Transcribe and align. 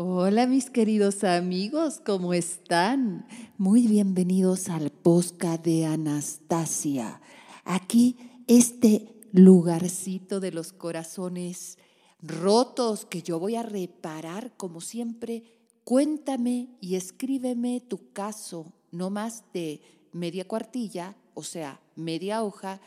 Hola 0.00 0.46
mis 0.46 0.70
queridos 0.70 1.24
amigos, 1.24 2.00
¿cómo 2.06 2.32
están? 2.32 3.26
Muy 3.56 3.88
bienvenidos 3.88 4.68
al 4.68 4.90
Posca 4.90 5.58
de 5.58 5.86
Anastasia. 5.86 7.20
Aquí 7.64 8.16
este 8.46 9.12
lugarcito 9.32 10.38
de 10.38 10.52
los 10.52 10.72
corazones 10.72 11.78
rotos 12.22 13.06
que 13.06 13.22
yo 13.22 13.40
voy 13.40 13.56
a 13.56 13.64
reparar 13.64 14.56
como 14.56 14.80
siempre. 14.80 15.42
Cuéntame 15.82 16.68
y 16.80 16.94
escríbeme 16.94 17.80
tu 17.80 18.12
caso, 18.12 18.72
no 18.92 19.10
más 19.10 19.42
de 19.52 19.80
media 20.12 20.46
cuartilla, 20.46 21.16
o 21.34 21.42
sea, 21.42 21.80
media 21.96 22.44
hoja. 22.44 22.80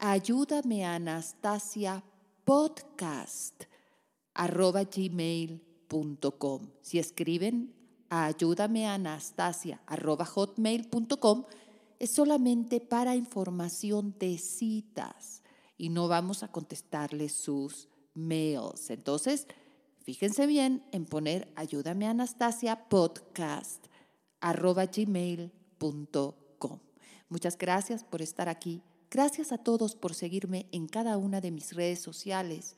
Ayúdame 0.00 0.84
a 0.84 0.96
Anastasia 0.96 2.02
podcast 2.44 3.62
arroba 4.34 4.84
Si 6.82 6.98
escriben 6.98 7.74
a 8.10 8.26
ayúdame 8.26 8.86
hotmail.com, 9.86 11.44
es 11.98 12.10
solamente 12.10 12.80
para 12.80 13.16
información 13.16 14.14
de 14.18 14.38
citas 14.38 15.42
y 15.78 15.88
no 15.88 16.08
vamos 16.08 16.42
a 16.42 16.48
contestarles 16.48 17.32
sus 17.32 17.88
mails. 18.14 18.90
Entonces, 18.90 19.46
fíjense 20.02 20.46
bien 20.46 20.84
en 20.92 21.06
poner 21.06 21.52
ayúdame 21.56 22.06
Anastasia 22.06 22.88
podcast 22.88 23.86
gmail.com. 24.94 26.80
Muchas 27.28 27.58
gracias 27.58 28.04
por 28.04 28.22
estar 28.22 28.48
aquí. 28.48 28.82
Gracias 29.10 29.52
a 29.52 29.58
todos 29.58 29.96
por 29.96 30.14
seguirme 30.14 30.66
en 30.72 30.86
cada 30.86 31.16
una 31.16 31.40
de 31.40 31.50
mis 31.50 31.74
redes 31.74 32.00
sociales, 32.00 32.76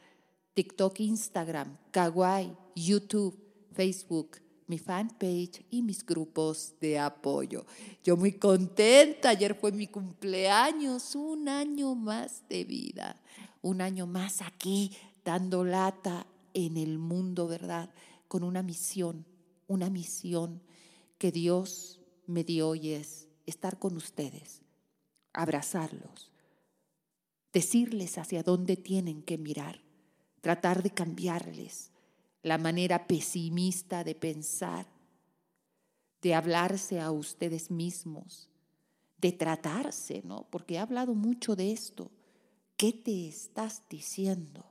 TikTok, 0.58 0.98
Instagram, 0.98 1.78
Kawaii, 1.92 2.52
YouTube, 2.74 3.38
Facebook, 3.70 4.38
mi 4.66 4.76
fanpage 4.76 5.64
y 5.70 5.82
mis 5.82 6.04
grupos 6.04 6.74
de 6.80 6.98
apoyo. 6.98 7.64
Yo 8.02 8.16
muy 8.16 8.32
contenta, 8.32 9.28
ayer 9.28 9.54
fue 9.54 9.70
mi 9.70 9.86
cumpleaños, 9.86 11.14
un 11.14 11.48
año 11.48 11.94
más 11.94 12.42
de 12.48 12.64
vida, 12.64 13.22
un 13.62 13.80
año 13.80 14.08
más 14.08 14.42
aquí 14.42 14.90
dando 15.24 15.62
lata 15.62 16.26
en 16.54 16.76
el 16.76 16.98
mundo, 16.98 17.46
¿verdad? 17.46 17.90
Con 18.26 18.42
una 18.42 18.64
misión, 18.64 19.26
una 19.68 19.90
misión 19.90 20.60
que 21.18 21.30
Dios 21.30 22.00
me 22.26 22.42
dio 22.42 22.74
y 22.74 22.94
es 22.94 23.28
estar 23.46 23.78
con 23.78 23.96
ustedes, 23.96 24.62
abrazarlos, 25.32 26.32
decirles 27.52 28.18
hacia 28.18 28.42
dónde 28.42 28.76
tienen 28.76 29.22
que 29.22 29.38
mirar, 29.38 29.86
tratar 30.48 30.82
de 30.82 30.88
cambiarles 30.88 31.90
la 32.42 32.56
manera 32.56 33.06
pesimista 33.06 34.02
de 34.02 34.14
pensar, 34.14 34.86
de 36.22 36.34
hablarse 36.34 37.00
a 37.00 37.10
ustedes 37.10 37.70
mismos, 37.70 38.48
de 39.18 39.32
tratarse, 39.32 40.22
¿no? 40.24 40.46
Porque 40.48 40.76
he 40.76 40.78
hablado 40.78 41.14
mucho 41.14 41.54
de 41.54 41.70
esto. 41.70 42.10
¿Qué 42.78 42.94
te 42.94 43.28
estás 43.28 43.82
diciendo? 43.90 44.64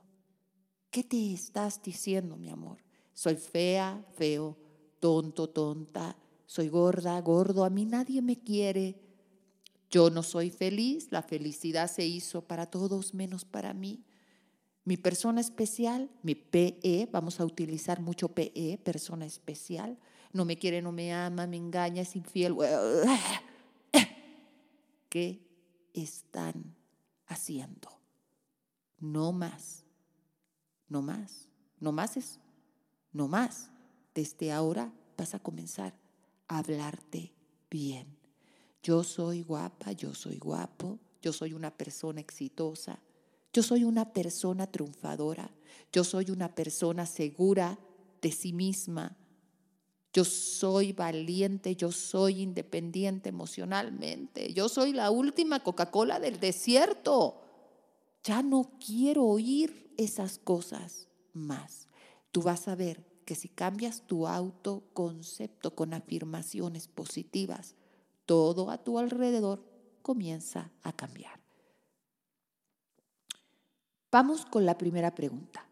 ¿Qué 0.90 1.04
te 1.04 1.32
estás 1.32 1.80
diciendo, 1.80 2.36
mi 2.36 2.50
amor? 2.50 2.78
Soy 3.14 3.36
fea, 3.36 4.04
feo, 4.16 4.56
tonto, 4.98 5.48
tonta, 5.48 6.16
soy 6.44 6.70
gorda, 6.70 7.20
gordo, 7.20 7.64
a 7.64 7.70
mí 7.70 7.84
nadie 7.84 8.20
me 8.20 8.36
quiere. 8.36 9.00
Yo 9.92 10.10
no 10.10 10.24
soy 10.24 10.50
feliz, 10.50 11.12
la 11.12 11.22
felicidad 11.22 11.88
se 11.88 12.04
hizo 12.04 12.42
para 12.48 12.66
todos 12.66 13.14
menos 13.14 13.44
para 13.44 13.74
mí. 13.74 14.02
Mi 14.88 14.96
persona 14.96 15.42
especial, 15.42 16.08
mi 16.22 16.34
PE, 16.34 17.10
vamos 17.12 17.40
a 17.40 17.44
utilizar 17.44 18.00
mucho 18.00 18.30
PE, 18.30 18.80
persona 18.82 19.26
especial. 19.26 19.98
No 20.32 20.46
me 20.46 20.56
quiere, 20.56 20.80
no 20.80 20.92
me 20.92 21.12
ama, 21.12 21.46
me 21.46 21.58
engaña, 21.58 22.00
es 22.00 22.16
infiel. 22.16 22.56
¿Qué 25.10 25.46
están 25.92 26.74
haciendo? 27.26 28.00
No 28.98 29.30
más, 29.30 29.84
no 30.88 31.02
más, 31.02 31.50
no 31.80 31.92
más 31.92 32.16
es, 32.16 32.40
no 33.12 33.28
más. 33.28 33.70
Desde 34.14 34.52
ahora 34.52 34.90
vas 35.18 35.34
a 35.34 35.38
comenzar 35.38 35.92
a 36.48 36.60
hablarte 36.60 37.34
bien. 37.70 38.16
Yo 38.82 39.04
soy 39.04 39.42
guapa, 39.42 39.92
yo 39.92 40.14
soy 40.14 40.38
guapo, 40.38 40.98
yo 41.20 41.34
soy 41.34 41.52
una 41.52 41.76
persona 41.76 42.22
exitosa, 42.22 42.98
yo 43.52 43.62
soy 43.62 43.84
una 43.84 44.12
persona 44.12 44.66
triunfadora, 44.66 45.50
yo 45.92 46.04
soy 46.04 46.30
una 46.30 46.54
persona 46.54 47.06
segura 47.06 47.78
de 48.20 48.32
sí 48.32 48.52
misma, 48.52 49.16
yo 50.12 50.24
soy 50.24 50.92
valiente, 50.92 51.76
yo 51.76 51.92
soy 51.92 52.42
independiente 52.42 53.28
emocionalmente, 53.28 54.52
yo 54.52 54.68
soy 54.68 54.92
la 54.92 55.10
última 55.10 55.60
Coca-Cola 55.62 56.18
del 56.18 56.40
desierto. 56.40 57.42
Ya 58.24 58.42
no 58.42 58.72
quiero 58.84 59.24
oír 59.24 59.92
esas 59.96 60.38
cosas 60.38 61.08
más. 61.32 61.88
Tú 62.32 62.42
vas 62.42 62.68
a 62.68 62.74
ver 62.74 63.06
que 63.24 63.34
si 63.34 63.48
cambias 63.48 64.02
tu 64.06 64.26
autoconcepto 64.26 65.74
con 65.74 65.94
afirmaciones 65.94 66.88
positivas, 66.88 67.74
todo 68.26 68.70
a 68.70 68.82
tu 68.82 68.98
alrededor 68.98 69.62
comienza 70.02 70.72
a 70.82 70.92
cambiar. 70.92 71.37
Vamos 74.10 74.46
con 74.46 74.64
la 74.64 74.78
primera 74.78 75.14
pregunta. 75.14 75.68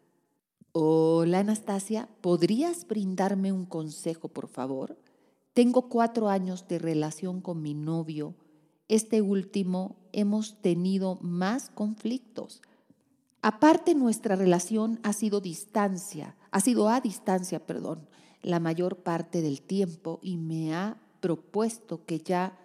Hola 0.71 1.39
Anastasia, 1.39 2.07
¿podrías 2.21 2.85
brindarme 2.85 3.51
un 3.51 3.65
consejo, 3.65 4.27
por 4.27 4.47
favor? 4.47 4.95
Tengo 5.55 5.89
cuatro 5.89 6.29
años 6.29 6.67
de 6.67 6.77
relación 6.77 7.41
con 7.41 7.63
mi 7.63 7.73
novio. 7.73 8.35
Este 8.89 9.23
último 9.23 9.95
hemos 10.11 10.61
tenido 10.61 11.17
más 11.19 11.71
conflictos. 11.71 12.61
Aparte, 13.41 13.95
nuestra 13.95 14.35
relación 14.35 14.99
ha 15.01 15.13
sido 15.13 15.41
distancia, 15.41 16.37
ha 16.51 16.59
sido 16.59 16.89
a 16.89 17.01
distancia, 17.01 17.65
perdón, 17.65 18.07
la 18.43 18.59
mayor 18.59 18.97
parte 18.97 19.41
del 19.41 19.63
tiempo 19.63 20.19
y 20.21 20.37
me 20.37 20.75
ha 20.75 21.01
propuesto 21.21 22.05
que 22.05 22.19
ya 22.19 22.55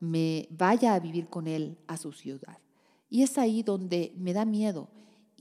me 0.00 0.48
vaya 0.50 0.92
a 0.92 1.00
vivir 1.00 1.28
con 1.28 1.46
él 1.46 1.78
a 1.86 1.96
su 1.96 2.12
ciudad. 2.12 2.58
Y 3.08 3.22
es 3.22 3.38
ahí 3.38 3.62
donde 3.62 4.12
me 4.18 4.34
da 4.34 4.44
miedo 4.44 4.90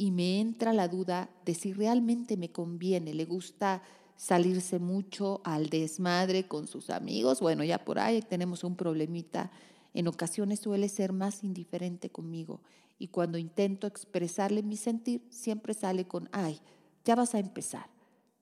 y 0.04 0.12
me 0.12 0.42
entra 0.42 0.74
la 0.74 0.90
duda 0.90 1.30
de 1.46 1.54
si 1.56 1.72
realmente 1.72 2.36
me 2.36 2.52
conviene. 2.52 3.14
Le 3.14 3.24
gusta 3.24 3.82
salirse 4.18 4.78
mucho 4.78 5.40
al 5.46 5.70
desmadre 5.70 6.46
con 6.46 6.68
sus 6.68 6.90
amigos. 6.90 7.40
Bueno, 7.40 7.64
ya 7.64 7.86
por 7.86 8.00
ahí 8.00 8.22
tenemos 8.22 8.66
un 8.66 8.76
problemita. 8.76 9.50
En 9.94 10.10
ocasiones 10.10 10.60
suele 10.60 10.90
ser 10.90 11.14
más 11.14 11.46
indiferente 11.46 12.10
conmigo 12.10 12.60
y 13.00 13.08
cuando 13.08 13.38
intento 13.38 13.88
expresarle 13.88 14.62
mi 14.62 14.76
sentir, 14.76 15.26
siempre 15.30 15.74
sale 15.74 16.06
con, 16.06 16.28
ay, 16.34 16.60
ya 17.06 17.16
vas 17.16 17.34
a 17.34 17.40
empezar. 17.40 17.86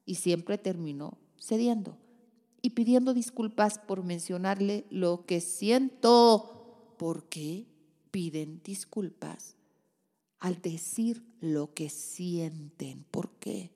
Y 0.03 0.16
siempre 0.16 0.57
termino 0.57 1.19
cediendo 1.39 1.95
y 2.63 2.71
pidiendo 2.71 3.13
disculpas 3.13 3.77
por 3.77 4.03
mencionarle 4.03 4.88
lo 4.89 5.27
que 5.27 5.41
siento. 5.41 6.95
¿Por 6.97 7.29
qué 7.29 7.67
piden 8.09 8.61
disculpas 8.63 9.60
al 10.41 10.59
decir 10.59 11.24
lo 11.40 11.74
que 11.74 11.90
sienten? 11.90 13.06
¿Por 13.09 13.29
qué? 13.40 13.72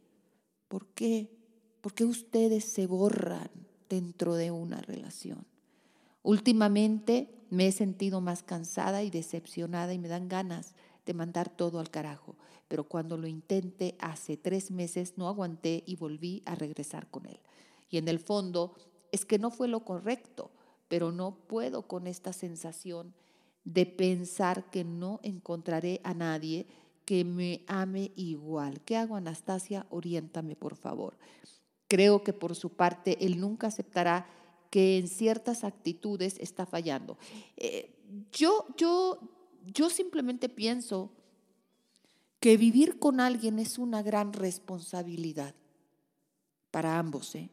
¿Por 0.68 0.88
qué? 0.88 1.32
¿Por 1.80 1.94
qué 1.94 2.04
ustedes 2.04 2.66
se 2.66 2.88
borran 2.88 3.52
dentro 3.88 4.34
de 4.36 4.50
una 4.50 4.82
relación? 4.82 5.46
Últimamente 6.24 7.30
me 7.52 7.68
he 7.68 7.72
sentido 7.72 8.20
más 8.20 8.42
cansada 8.42 9.04
y 9.04 9.12
decepcionada 9.12 9.94
y 9.94 10.00
me 10.00 10.08
dan 10.08 10.28
ganas 10.28 10.74
de 11.06 11.14
mandar 11.14 11.56
todo 11.56 11.80
al 11.80 11.92
carajo, 11.92 12.36
pero 12.68 12.84
cuando 12.84 13.16
lo 13.16 13.28
intenté 13.28 13.96
hace 14.00 14.36
tres 14.36 14.72
meses 14.72 15.14
no 15.18 15.28
aguanté 15.28 15.84
y 15.86 15.96
volví 15.96 16.42
a 16.46 16.56
regresar 16.56 17.08
con 17.12 17.28
él. 17.28 17.40
Y 17.92 17.98
en 17.98 18.08
el 18.08 18.18
fondo 18.18 18.74
es 19.12 19.24
que 19.24 19.38
no 19.38 19.52
fue 19.52 19.68
lo 19.68 19.86
correcto, 19.86 20.50
pero 20.88 21.12
no 21.12 21.36
puedo 21.48 21.84
con 21.84 22.08
esta 22.08 22.34
sensación 22.34 23.14
de 23.66 23.86
pensar 23.86 24.70
que 24.70 24.84
no 24.84 25.20
encontraré 25.24 26.00
a 26.04 26.14
nadie 26.14 26.68
que 27.04 27.26
me 27.26 27.64
ame 27.68 28.12
igual. 28.16 28.82
¿Qué 28.82 28.96
hago, 28.96 29.16
Anastasia? 29.16 29.86
Oriéntame, 29.90 30.56
por 30.56 30.76
favor. 30.76 31.18
Creo 31.88 32.24
que 32.24 32.34
por 32.34 32.56
su 32.56 32.70
parte 32.70 33.18
él 33.26 33.40
nunca 33.40 33.68
aceptará 33.68 34.28
que 34.70 34.98
en 34.98 35.08
ciertas 35.08 35.64
actitudes 35.64 36.38
está 36.40 36.66
fallando. 36.66 37.18
Eh, 37.58 37.96
yo, 38.32 38.66
yo, 38.78 39.20
yo 39.66 39.90
simplemente 39.90 40.50
pienso 40.50 41.12
que 42.40 42.58
vivir 42.58 43.00
con 43.00 43.20
alguien 43.20 43.60
es 43.60 43.78
una 43.78 44.02
gran 44.02 44.34
responsabilidad 44.34 45.56
para 46.72 47.00
ambos. 47.00 47.36
¿eh? 47.36 47.50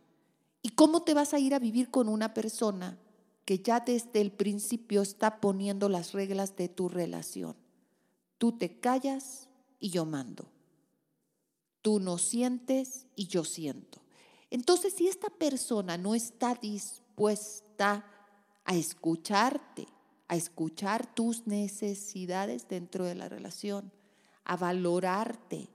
¿Y 0.62 0.70
cómo 0.70 1.02
te 1.02 1.14
vas 1.14 1.32
a 1.34 1.38
ir 1.38 1.54
a 1.54 1.58
vivir 1.58 1.90
con 1.90 2.08
una 2.08 2.34
persona 2.34 2.98
que 3.44 3.58
ya 3.58 3.80
desde 3.80 4.20
el 4.20 4.32
principio 4.32 5.02
está 5.02 5.40
poniendo 5.40 5.88
las 5.88 6.12
reglas 6.12 6.56
de 6.56 6.68
tu 6.68 6.88
relación? 6.88 7.56
Tú 8.38 8.52
te 8.52 8.78
callas 8.80 9.48
y 9.78 9.90
yo 9.90 10.04
mando. 10.04 10.46
Tú 11.80 11.98
no 12.00 12.18
sientes 12.18 13.06
y 13.16 13.26
yo 13.26 13.44
siento. 13.44 14.00
Entonces, 14.50 14.94
si 14.94 15.08
esta 15.08 15.30
persona 15.30 15.96
no 15.96 16.14
está 16.14 16.54
dispuesta 16.54 18.06
a 18.64 18.76
escucharte, 18.76 19.88
a 20.28 20.36
escuchar 20.36 21.14
tus 21.14 21.46
necesidades 21.46 22.68
dentro 22.68 23.04
de 23.04 23.14
la 23.14 23.28
relación, 23.28 23.90
a 24.44 24.56
valorarte, 24.56 25.68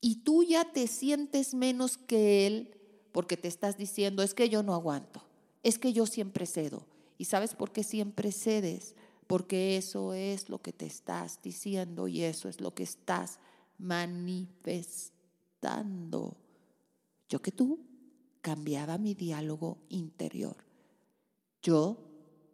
y 0.00 0.16
tú 0.16 0.42
ya 0.42 0.72
te 0.72 0.86
sientes 0.86 1.54
menos 1.54 1.96
que 1.98 2.46
él 2.46 2.76
porque 3.12 3.36
te 3.36 3.48
estás 3.48 3.76
diciendo, 3.76 4.22
es 4.22 4.34
que 4.34 4.48
yo 4.48 4.62
no 4.62 4.74
aguanto, 4.74 5.22
es 5.62 5.78
que 5.78 5.92
yo 5.92 6.06
siempre 6.06 6.46
cedo. 6.46 6.86
¿Y 7.18 7.26
sabes 7.26 7.54
por 7.54 7.70
qué 7.72 7.84
siempre 7.84 8.32
cedes? 8.32 8.96
Porque 9.26 9.76
eso 9.76 10.14
es 10.14 10.48
lo 10.48 10.58
que 10.58 10.72
te 10.72 10.86
estás 10.86 11.40
diciendo 11.42 12.08
y 12.08 12.22
eso 12.22 12.48
es 12.48 12.60
lo 12.60 12.74
que 12.74 12.82
estás 12.82 13.38
manifestando. 13.78 16.36
Yo 17.28 17.42
que 17.42 17.52
tú 17.52 17.78
cambiaba 18.40 18.98
mi 18.98 19.14
diálogo 19.14 19.78
interior. 19.88 20.56
Yo 21.62 21.98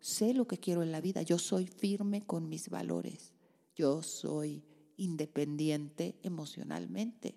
sé 0.01 0.35
lo 0.35 0.47
que 0.47 0.59
quiero 0.59 0.83
en 0.83 0.93
la 0.93 1.01
vida, 1.01 1.23
yo 1.23 1.39
soy 1.39 1.67
firme 1.67 2.23
con 2.23 2.49
mis 2.49 2.69
valores, 2.69 3.33
yo 3.75 4.03
soy 4.03 4.63
independiente 4.97 6.17
emocionalmente. 6.23 7.37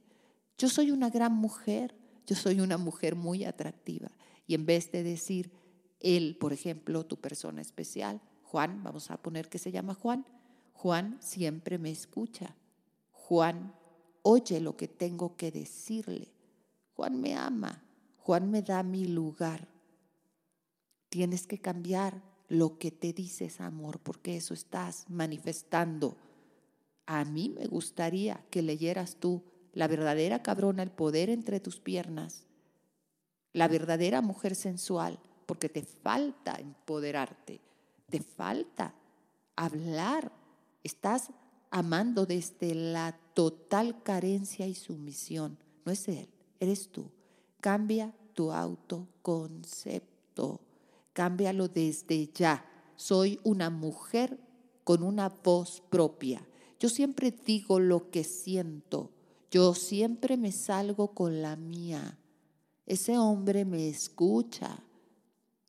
Yo 0.58 0.70
soy 0.70 0.92
una 0.92 1.10
gran 1.10 1.34
mujer, 1.34 1.96
yo 2.28 2.36
soy 2.36 2.60
una 2.60 2.78
mujer 2.78 3.16
muy 3.16 3.46
atractiva. 3.46 4.12
Y 4.50 4.56
en 4.56 4.66
vez 4.66 4.92
de 4.92 5.04
decir 5.04 5.52
él, 6.00 6.36
por 6.36 6.54
ejemplo, 6.54 7.06
tu 7.06 7.18
persona 7.18 7.62
especial, 7.62 8.20
Juan, 8.42 8.82
vamos 8.84 9.12
a 9.12 9.22
poner 9.22 9.48
que 9.48 9.60
se 9.60 9.72
llama 9.72 9.94
Juan, 9.94 10.26
Juan 10.74 11.20
siempre 11.22 11.78
me 11.78 11.92
escucha. 11.92 12.56
Juan 13.12 13.76
oye 14.24 14.60
lo 14.60 14.76
que 14.76 14.88
tengo 14.88 15.38
que 15.38 15.52
decirle. 15.52 16.34
Juan 16.96 17.22
me 17.22 17.36
ama. 17.36 17.84
Juan 18.18 18.50
me 18.50 18.64
da 18.64 18.82
mi 18.82 19.06
lugar. 19.06 19.68
Tienes 21.10 21.46
que 21.46 21.60
cambiar 21.60 22.24
lo 22.48 22.80
que 22.80 22.90
te 22.90 23.14
dices, 23.14 23.62
amor, 23.62 24.00
porque 24.00 24.36
eso 24.36 24.56
estás 24.56 25.06
manifestando. 25.10 26.18
A 27.06 27.24
mí 27.24 27.50
me 27.50 27.68
gustaría 27.68 28.44
que 28.50 28.64
leyeras 28.64 29.18
tú 29.18 29.44
la 29.74 29.88
verdadera 29.88 30.42
cabrona, 30.42 30.82
el 30.82 30.90
poder 30.90 31.30
entre 31.30 31.60
tus 31.60 31.80
piernas, 31.80 32.48
la 33.54 33.68
verdadera 33.68 34.22
mujer 34.22 34.56
sensual, 34.56 35.20
porque 35.46 35.70
te 35.70 35.84
falta 35.84 36.56
empoderarte, 36.56 37.62
te 38.10 38.22
falta 38.22 38.96
hablar. 39.56 40.32
Estás 40.84 41.30
amando 41.72 42.26
desde 42.26 42.76
la 42.76 43.18
total 43.34 44.04
carencia 44.04 44.68
y 44.68 44.76
sumisión. 44.76 45.58
No 45.86 45.92
es 45.92 46.08
él, 46.08 46.30
eres 46.60 46.90
tú. 46.90 47.10
Cambia 47.62 48.14
tu 48.34 48.52
autoconcepto. 48.52 50.62
Cámbialo 51.14 51.68
desde 51.68 52.30
ya. 52.34 52.66
Soy 52.96 53.40
una 53.44 53.70
mujer 53.70 54.40
con 54.84 55.04
una 55.04 55.30
voz 55.30 55.84
propia. 55.90 56.42
Yo 56.80 56.90
siempre 56.90 57.32
digo 57.32 57.80
lo 57.80 58.10
que 58.12 58.24
siento. 58.24 59.12
Yo 59.52 59.74
siempre 59.74 60.38
me 60.38 60.52
salgo 60.52 61.14
con 61.14 61.42
la 61.42 61.56
mía. 61.56 62.19
Ese 62.90 63.20
hombre 63.20 63.66
me 63.66 63.88
escucha. 63.88 64.84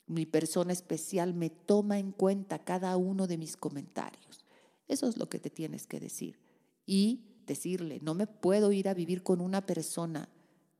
Mi 0.07 0.25
persona 0.25 0.73
especial 0.73 1.35
me 1.35 1.51
toma 1.51 1.99
en 1.99 2.11
cuenta 2.11 2.59
cada 2.59 2.97
uno 2.97 3.27
de 3.27 3.37
mis 3.37 3.55
comentarios. 3.55 4.43
Eso 4.87 5.07
es 5.07 5.17
lo 5.17 5.29
que 5.29 5.39
te 5.39 5.51
tienes 5.51 5.85
que 5.85 5.99
decir. 5.99 6.39
Y 6.87 7.21
decirle, 7.45 7.99
no 8.01 8.15
me 8.15 8.25
puedo 8.25 8.71
ir 8.71 8.89
a 8.89 8.95
vivir 8.95 9.21
con 9.21 9.39
una 9.39 9.63
persona 9.67 10.29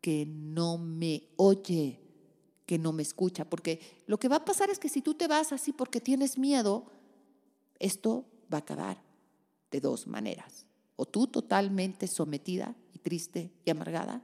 que 0.01 0.25
no 0.25 0.79
me 0.79 1.29
oye, 1.37 1.99
que 2.65 2.79
no 2.79 2.91
me 2.91 3.03
escucha, 3.03 3.47
porque 3.47 3.79
lo 4.07 4.17
que 4.17 4.27
va 4.27 4.37
a 4.37 4.45
pasar 4.45 4.71
es 4.71 4.79
que 4.79 4.89
si 4.89 5.03
tú 5.03 5.13
te 5.13 5.27
vas 5.27 5.53
así 5.53 5.71
porque 5.71 6.01
tienes 6.01 6.39
miedo, 6.39 6.87
esto 7.77 8.25
va 8.51 8.57
a 8.57 8.61
acabar 8.61 8.99
de 9.69 9.79
dos 9.79 10.07
maneras. 10.07 10.65
O 10.95 11.05
tú 11.05 11.27
totalmente 11.27 12.07
sometida 12.07 12.75
y 12.95 12.97
triste 12.97 13.51
y 13.63 13.69
amargada, 13.69 14.23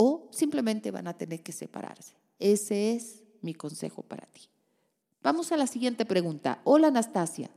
o 0.00 0.28
simplemente 0.30 0.92
van 0.92 1.08
a 1.08 1.18
tener 1.18 1.42
que 1.42 1.50
separarse. 1.50 2.14
Ese 2.38 2.94
es 2.94 3.24
mi 3.42 3.52
consejo 3.52 4.04
para 4.04 4.28
ti. 4.28 4.42
Vamos 5.24 5.50
a 5.50 5.56
la 5.56 5.66
siguiente 5.66 6.06
pregunta. 6.06 6.60
Hola 6.62 6.86
Anastasia, 6.86 7.50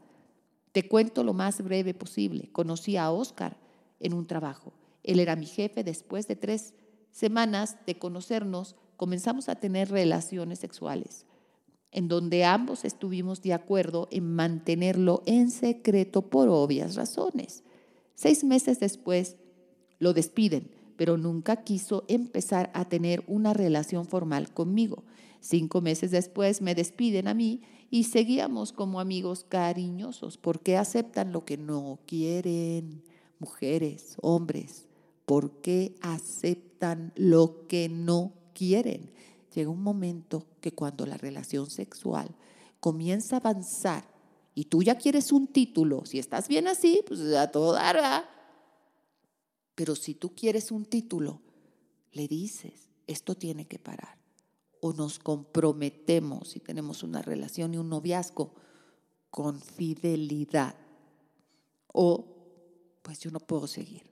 te 0.71 0.88
cuento 0.88 1.23
lo 1.23 1.33
más 1.33 1.63
breve 1.63 1.93
posible. 1.93 2.49
Conocí 2.51 2.97
a 2.97 3.11
Oscar 3.11 3.57
en 3.99 4.15
un 4.15 4.25
trabajo. 4.25 4.73
Él 5.03 5.19
era 5.19 5.35
mi 5.35 5.45
jefe 5.45 5.83
después 5.83 6.27
de 6.27 6.35
tres 6.35 6.73
semanas 7.11 7.77
de 7.85 7.99
conocernos, 7.99 8.75
comenzamos 8.97 9.47
a 9.47 9.53
tener 9.53 9.91
relaciones 9.91 10.57
sexuales, 10.57 11.27
en 11.91 12.07
donde 12.07 12.44
ambos 12.44 12.85
estuvimos 12.85 13.44
de 13.44 13.53
acuerdo 13.53 14.07
en 14.09 14.33
mantenerlo 14.33 15.21
en 15.27 15.51
secreto 15.51 16.23
por 16.23 16.49
obvias 16.49 16.95
razones. 16.95 17.63
Seis 18.15 18.44
meses 18.44 18.79
después 18.79 19.35
lo 19.99 20.13
despiden, 20.13 20.81
pero 21.01 21.18
nunca 21.18 21.63
quiso 21.63 22.06
empezar 22.07 22.69
a 22.75 22.88
tener 22.88 23.24
una 23.25 23.56
relación 23.56 24.06
formal 24.06 24.53
conmigo. 24.53 25.03
Cinco 25.39 25.81
meses 25.81 26.12
después 26.12 26.62
me 26.62 26.75
despiden 26.75 27.27
a 27.27 27.33
mí 27.33 27.63
y 27.89 28.03
seguíamos 28.03 28.71
como 28.71 29.00
amigos 29.00 29.44
cariñosos 29.50 30.38
porque 30.38 30.77
aceptan 30.77 31.31
lo 31.31 31.44
que 31.44 31.57
no 31.57 31.98
quieren. 32.06 33.01
Mujeres, 33.39 34.15
hombres, 34.21 34.86
¿por 35.25 35.59
qué 35.62 35.95
aceptan 36.01 37.13
lo 37.15 37.65
que 37.68 37.89
no 37.89 38.33
quieren? 38.54 39.09
Llega 39.56 39.71
un 39.71 39.81
momento 39.81 40.45
que 40.59 40.71
cuando 40.71 41.07
la 41.07 41.18
relación 41.18 41.71
sexual 41.71 42.27
comienza 42.80 43.38
a 43.38 43.39
avanzar 43.39 44.04
y 44.54 44.65
tú 44.65 44.83
ya 44.83 45.00
quieres 45.00 45.31
un 45.31 45.47
título, 45.47 46.06
si 46.06 46.19
estás 46.19 46.47
bien 46.47 46.68
así, 46.68 47.01
pues 47.07 47.21
a 47.33 47.50
todo 47.50 47.74
dará. 47.74 48.30
Pero 49.81 49.95
si 49.95 50.13
tú 50.13 50.36
quieres 50.36 50.69
un 50.69 50.86
título, 50.86 51.42
le 52.12 52.28
dices, 52.28 52.92
esto 53.07 53.33
tiene 53.33 53.66
que 53.66 53.80
parar. 53.80 54.16
O 54.80 54.94
nos 54.94 55.18
comprometemos 55.18 56.50
si 56.50 56.60
tenemos 56.60 57.01
una 57.01 57.24
relación 57.24 57.74
y 57.74 57.80
un 57.80 57.89
noviazgo 57.89 58.54
con 59.31 59.60
fidelidad. 59.60 60.75
O 61.88 62.28
pues 63.01 63.22
yo 63.22 63.31
no 63.31 63.39
puedo 63.39 63.66
seguir. 63.66 64.04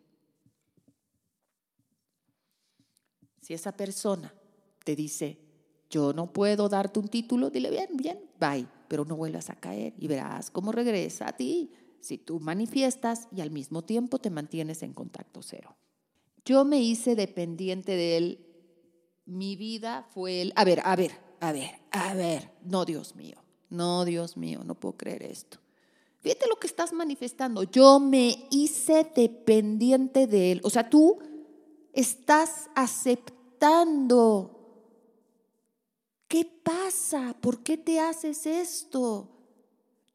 Si 3.39 3.54
esa 3.54 3.71
persona 3.71 4.33
te 4.83 4.95
dice, 4.95 5.38
yo 5.92 6.14
no 6.14 6.33
puedo 6.33 6.68
darte 6.68 6.97
un 6.97 7.09
título, 7.09 7.52
dile 7.52 7.69
bien, 7.69 7.95
bien, 7.95 8.19
bye, 8.40 8.68
pero 8.88 9.06
no 9.06 9.16
vuelvas 9.16 9.52
a 9.52 9.56
caer 9.56 9.94
y 9.99 10.07
verás 10.07 10.49
cómo 10.49 10.71
regresa 10.71 11.30
a 11.30 11.38
ti 11.38 11.71
si 12.01 12.18
tú 12.18 12.39
manifiestas 12.39 13.27
y 13.35 13.41
al 13.41 13.51
mismo 13.51 13.83
tiempo 13.83 14.19
te 14.19 14.29
mantienes 14.29 14.83
en 14.83 14.94
contacto 14.94 15.41
cero. 15.41 15.75
Yo 16.45 16.65
me 16.65 16.79
hice 16.81 17.15
dependiente 17.15 17.91
de 17.94 18.18
él. 18.18 18.45
Mi 19.25 19.56
vida 19.56 20.07
fue 20.13 20.41
él. 20.41 20.53
A 20.56 20.63
ver, 20.63 20.81
a 20.83 20.95
ver, 20.95 21.11
a 21.39 21.51
ver, 21.51 21.71
a 21.91 22.13
ver. 22.13 22.51
No, 22.63 22.85
Dios 22.85 23.15
mío. 23.15 23.37
No, 23.69 24.06
Dios 24.06 24.37
mío, 24.37 24.63
no 24.63 24.75
puedo 24.75 24.97
creer 24.97 25.23
esto. 25.23 25.59
Fíjate 26.21 26.47
lo 26.47 26.56
que 26.57 26.68
estás 26.68 26.91
manifestando. 26.91 27.63
Yo 27.63 27.99
me 27.99 28.47
hice 28.49 29.09
dependiente 29.15 30.27
de 30.27 30.53
él. 30.53 30.61
O 30.63 30.69
sea, 30.69 30.89
tú 30.89 31.19
estás 31.94 32.69
aceptando 32.75 34.59
¿Qué 36.29 36.45
pasa? 36.45 37.35
¿Por 37.41 37.63
qué 37.63 37.75
te 37.75 37.99
haces 37.99 38.45
esto? 38.45 39.38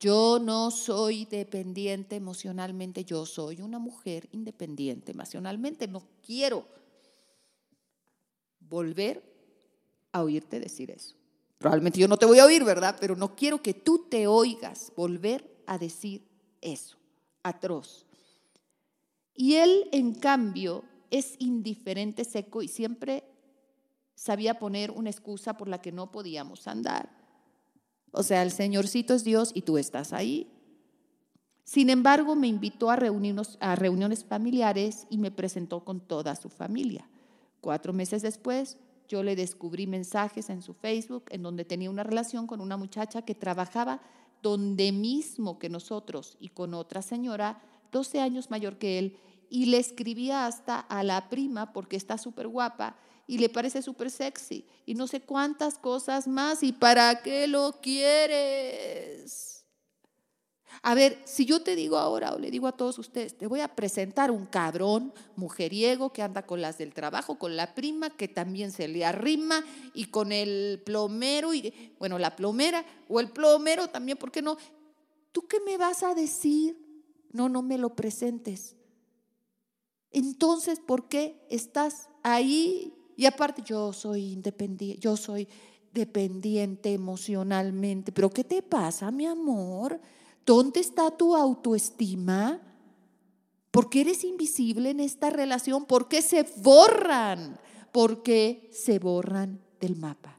Yo 0.00 0.38
no 0.38 0.70
soy 0.70 1.24
dependiente 1.24 2.16
emocionalmente, 2.16 3.04
yo 3.04 3.24
soy 3.26 3.60
una 3.60 3.78
mujer 3.78 4.28
independiente 4.32 5.12
emocionalmente. 5.12 5.88
No 5.88 6.02
quiero 6.24 6.66
volver 8.60 9.22
a 10.12 10.22
oírte 10.22 10.60
decir 10.60 10.90
eso. 10.90 11.16
Probablemente 11.58 11.98
yo 11.98 12.08
no 12.08 12.16
te 12.16 12.26
voy 12.26 12.38
a 12.38 12.44
oír, 12.44 12.64
¿verdad? 12.64 12.96
Pero 13.00 13.16
no 13.16 13.34
quiero 13.34 13.62
que 13.62 13.72
tú 13.72 14.06
te 14.10 14.26
oigas 14.26 14.92
volver 14.96 15.62
a 15.66 15.78
decir 15.78 16.26
eso. 16.60 16.98
Atroz. 17.42 18.04
Y 19.34 19.54
él, 19.54 19.88
en 19.92 20.14
cambio, 20.14 20.84
es 21.10 21.36
indiferente, 21.38 22.24
seco 22.24 22.62
y 22.62 22.68
siempre 22.68 23.24
sabía 24.14 24.58
poner 24.58 24.90
una 24.90 25.10
excusa 25.10 25.56
por 25.56 25.68
la 25.68 25.80
que 25.80 25.92
no 25.92 26.10
podíamos 26.10 26.66
andar. 26.68 27.13
O 28.14 28.22
sea, 28.22 28.42
el 28.42 28.52
Señorcito 28.52 29.12
es 29.14 29.24
Dios 29.24 29.50
y 29.54 29.62
tú 29.62 29.76
estás 29.76 30.12
ahí. 30.12 30.50
Sin 31.64 31.90
embargo, 31.90 32.36
me 32.36 32.46
invitó 32.46 32.90
a, 32.90 32.94
a 32.94 33.76
reuniones 33.76 34.24
familiares 34.24 35.06
y 35.10 35.18
me 35.18 35.30
presentó 35.30 35.84
con 35.84 36.00
toda 36.00 36.36
su 36.36 36.48
familia. 36.48 37.08
Cuatro 37.60 37.92
meses 37.92 38.22
después, 38.22 38.76
yo 39.08 39.22
le 39.22 39.34
descubrí 39.34 39.86
mensajes 39.86 40.48
en 40.48 40.62
su 40.62 40.74
Facebook 40.74 41.24
en 41.30 41.42
donde 41.42 41.64
tenía 41.64 41.90
una 41.90 42.04
relación 42.04 42.46
con 42.46 42.60
una 42.60 42.76
muchacha 42.76 43.22
que 43.22 43.34
trabajaba 43.34 44.00
donde 44.42 44.92
mismo 44.92 45.58
que 45.58 45.68
nosotros 45.68 46.36
y 46.38 46.50
con 46.50 46.74
otra 46.74 47.02
señora, 47.02 47.62
12 47.92 48.20
años 48.20 48.50
mayor 48.50 48.76
que 48.76 48.98
él, 48.98 49.16
y 49.50 49.66
le 49.66 49.78
escribía 49.78 50.46
hasta 50.46 50.78
a 50.78 51.02
la 51.02 51.28
prima 51.28 51.72
porque 51.72 51.96
está 51.96 52.18
súper 52.18 52.48
guapa 52.48 52.96
y 53.26 53.38
le 53.38 53.48
parece 53.48 53.82
súper 53.82 54.10
sexy 54.10 54.66
y 54.86 54.94
no 54.94 55.06
sé 55.06 55.20
cuántas 55.20 55.78
cosas 55.78 56.26
más. 56.26 56.62
¿Y 56.62 56.72
para 56.72 57.22
qué 57.22 57.46
lo 57.46 57.80
quieres? 57.80 59.54
A 60.82 60.94
ver, 60.94 61.18
si 61.24 61.46
yo 61.46 61.62
te 61.62 61.76
digo 61.76 61.96
ahora 61.96 62.34
o 62.34 62.38
le 62.38 62.50
digo 62.50 62.66
a 62.66 62.72
todos 62.72 62.98
ustedes, 62.98 63.38
te 63.38 63.46
voy 63.46 63.60
a 63.60 63.74
presentar 63.74 64.30
un 64.30 64.46
cabrón 64.46 65.12
mujeriego 65.36 66.12
que 66.12 66.22
anda 66.22 66.42
con 66.42 66.60
las 66.60 66.78
del 66.78 66.92
trabajo, 66.92 67.38
con 67.38 67.56
la 67.56 67.74
prima 67.74 68.10
que 68.10 68.28
también 68.28 68.72
se 68.72 68.88
le 68.88 69.04
arrima 69.04 69.64
y 69.94 70.06
con 70.06 70.32
el 70.32 70.82
plomero 70.84 71.54
y 71.54 71.94
bueno, 71.98 72.18
la 72.18 72.36
plomera 72.36 72.84
o 73.08 73.20
el 73.20 73.30
plomero 73.30 73.88
también, 73.88 74.18
¿por 74.18 74.30
qué 74.30 74.42
no? 74.42 74.58
¿Tú 75.32 75.46
qué 75.46 75.58
me 75.60 75.78
vas 75.78 76.02
a 76.02 76.14
decir? 76.14 76.76
No, 77.32 77.48
no 77.48 77.62
me 77.62 77.78
lo 77.78 77.94
presentes. 77.96 78.76
Entonces, 80.10 80.78
¿por 80.78 81.08
qué 81.08 81.44
estás 81.50 82.08
ahí? 82.22 82.94
Y 83.16 83.26
aparte 83.26 83.62
yo 83.64 83.92
soy 83.92 84.32
independiente, 84.32 85.00
yo 85.00 85.16
soy 85.16 85.48
dependiente 85.92 86.92
emocionalmente, 86.92 88.10
pero 88.10 88.28
¿qué 88.30 88.42
te 88.42 88.62
pasa, 88.62 89.10
mi 89.10 89.26
amor? 89.26 90.00
¿Dónde 90.44 90.80
está 90.80 91.10
tu 91.10 91.36
autoestima? 91.36 92.60
¿Por 93.70 93.88
qué 93.88 94.02
eres 94.02 94.24
invisible 94.24 94.90
en 94.90 95.00
esta 95.00 95.30
relación? 95.30 95.84
¿Por 95.86 96.08
qué 96.08 96.22
se 96.22 96.44
borran? 96.56 97.58
¿Por 97.92 98.22
qué 98.22 98.68
se 98.72 98.98
borran 98.98 99.60
del 99.80 99.96
mapa? 99.96 100.38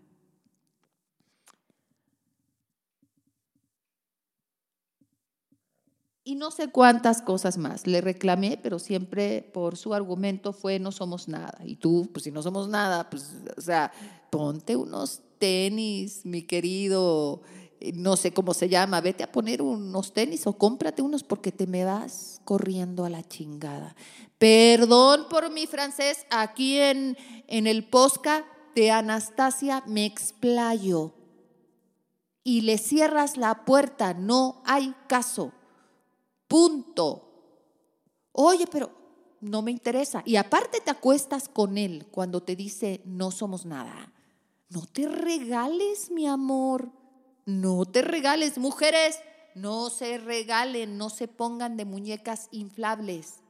Y 6.26 6.36
no 6.36 6.52
sé 6.52 6.70
cuántas 6.70 7.22
cosas 7.22 7.58
más. 7.58 7.88
Le 7.88 8.02
reclamé, 8.02 8.60
pero 8.62 8.80
siempre 8.80 9.50
por 9.54 9.78
su 9.78 9.94
argumento 9.94 10.52
fue 10.52 10.80
no 10.80 10.92
somos 10.92 11.30
nada. 11.30 11.58
Y 11.64 11.76
tú, 11.78 12.10
pues 12.12 12.24
si 12.24 12.32
no 12.32 12.42
somos 12.42 12.68
nada, 12.68 13.10
pues, 13.10 13.36
o 13.56 13.62
sea, 13.62 13.94
ponte 14.32 14.76
unos 14.76 15.22
tenis, 15.38 16.26
mi 16.26 16.42
querido 16.42 17.42
no 17.94 18.16
sé 18.16 18.34
cómo 18.34 18.54
se 18.54 18.70
llama, 18.70 19.02
vete 19.02 19.24
a 19.24 19.32
poner 19.32 19.62
unos 19.62 20.14
tenis 20.14 20.48
o 20.48 20.58
cómprate 20.58 21.02
unos 21.02 21.24
porque 21.24 21.52
te 21.52 21.68
me 21.68 21.86
vas 21.86 22.42
corriendo 22.44 23.06
a 23.06 23.10
la 23.10 23.24
chingada. 23.24 23.96
Perdón 24.38 25.28
por 25.30 25.52
mi 25.52 25.68
francés, 25.68 26.26
aquí 26.30 26.78
en, 26.78 27.18
en 27.48 27.68
el 27.68 27.84
posca 27.86 28.46
de 28.76 28.92
Anastasia 28.92 29.84
me 29.88 30.06
explayo 30.06 31.14
y 32.44 32.62
le 32.62 32.78
cierras 32.78 33.38
la 33.38 33.66
puerta, 33.66 34.14
no 34.14 34.62
hay 34.66 34.94
caso. 35.08 35.52
Punto. 36.48 37.26
Oye, 38.32 38.68
pero 38.68 38.92
no 39.42 39.62
me 39.62 39.72
interesa. 39.72 40.24
Y 40.26 40.36
aparte 40.36 40.80
te 40.82 40.92
acuestas 40.92 41.50
con 41.50 41.78
él 41.78 42.08
cuando 42.12 42.44
te 42.44 42.56
dice 42.56 43.02
no 43.06 43.32
somos 43.32 43.66
nada. 43.66 44.14
No 44.70 44.86
te 44.86 45.08
regales, 45.08 46.12
mi 46.12 46.28
amor. 46.28 46.92
No 47.46 47.86
te 47.86 48.02
regales, 48.02 48.58
mujeres, 48.58 49.20
no 49.54 49.90
se 49.92 50.18
regalen, 50.18 50.98
no 50.98 51.10
se 51.10 51.28
pongan 51.28 51.78
de 51.78 51.86
muñecas 51.86 52.48
inflables. 52.52 53.42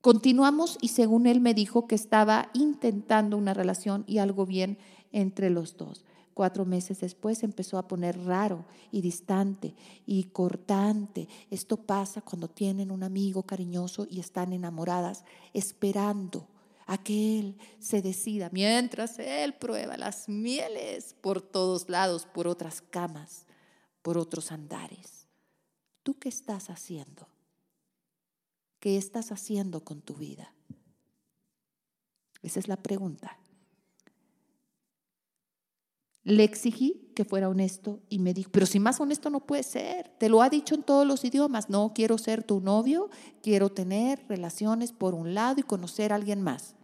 Continuamos 0.00 0.78
y 0.80 0.88
según 0.88 1.26
él 1.26 1.40
me 1.40 1.54
dijo 1.54 1.86
que 1.86 1.94
estaba 1.94 2.50
intentando 2.54 3.36
una 3.36 3.54
relación 3.54 4.02
y 4.06 4.18
algo 4.18 4.46
bien 4.46 4.78
entre 5.12 5.50
los 5.50 5.76
dos. 5.76 6.04
Cuatro 6.34 6.64
meses 6.64 7.00
después 7.00 7.42
empezó 7.42 7.76
a 7.76 7.88
poner 7.88 8.18
raro 8.24 8.64
y 8.90 9.00
distante 9.00 9.74
y 10.06 10.24
cortante. 10.24 11.28
Esto 11.50 11.76
pasa 11.76 12.22
cuando 12.22 12.48
tienen 12.48 12.90
un 12.90 13.02
amigo 13.02 13.42
cariñoso 13.42 14.06
y 14.08 14.20
están 14.20 14.52
enamoradas, 14.52 15.24
esperando 15.52 16.48
a 16.86 16.98
que 16.98 17.38
Él 17.38 17.58
se 17.78 18.02
decida, 18.02 18.48
mientras 18.52 19.18
Él 19.18 19.54
prueba 19.54 19.96
las 19.96 20.28
mieles 20.28 21.14
por 21.20 21.40
todos 21.40 21.88
lados, 21.88 22.26
por 22.26 22.48
otras 22.48 22.80
camas, 22.80 23.46
por 24.02 24.18
otros 24.18 24.50
andares. 24.50 25.26
¿Tú 26.02 26.18
qué 26.18 26.28
estás 26.28 26.70
haciendo? 26.70 27.28
¿Qué 28.80 28.96
estás 28.96 29.30
haciendo 29.30 29.84
con 29.84 30.00
tu 30.00 30.14
vida? 30.14 30.54
Esa 32.42 32.58
es 32.58 32.68
la 32.68 32.76
pregunta. 32.76 33.39
Le 36.30 36.44
exigí 36.44 37.10
que 37.14 37.24
fuera 37.24 37.48
honesto 37.48 38.00
y 38.08 38.18
me 38.18 38.32
dijo, 38.32 38.50
pero 38.52 38.66
si 38.66 38.78
más 38.78 39.00
honesto 39.00 39.30
no 39.30 39.40
puede 39.40 39.62
ser, 39.62 40.08
te 40.18 40.28
lo 40.28 40.42
ha 40.42 40.48
dicho 40.48 40.74
en 40.74 40.82
todos 40.82 41.06
los 41.06 41.24
idiomas, 41.24 41.68
no 41.68 41.92
quiero 41.94 42.18
ser 42.18 42.44
tu 42.44 42.60
novio, 42.60 43.10
quiero 43.42 43.70
tener 43.70 44.24
relaciones 44.28 44.92
por 44.92 45.14
un 45.14 45.34
lado 45.34 45.60
y 45.60 45.64
conocer 45.64 46.12
a 46.12 46.16
alguien 46.16 46.40
más 46.42 46.76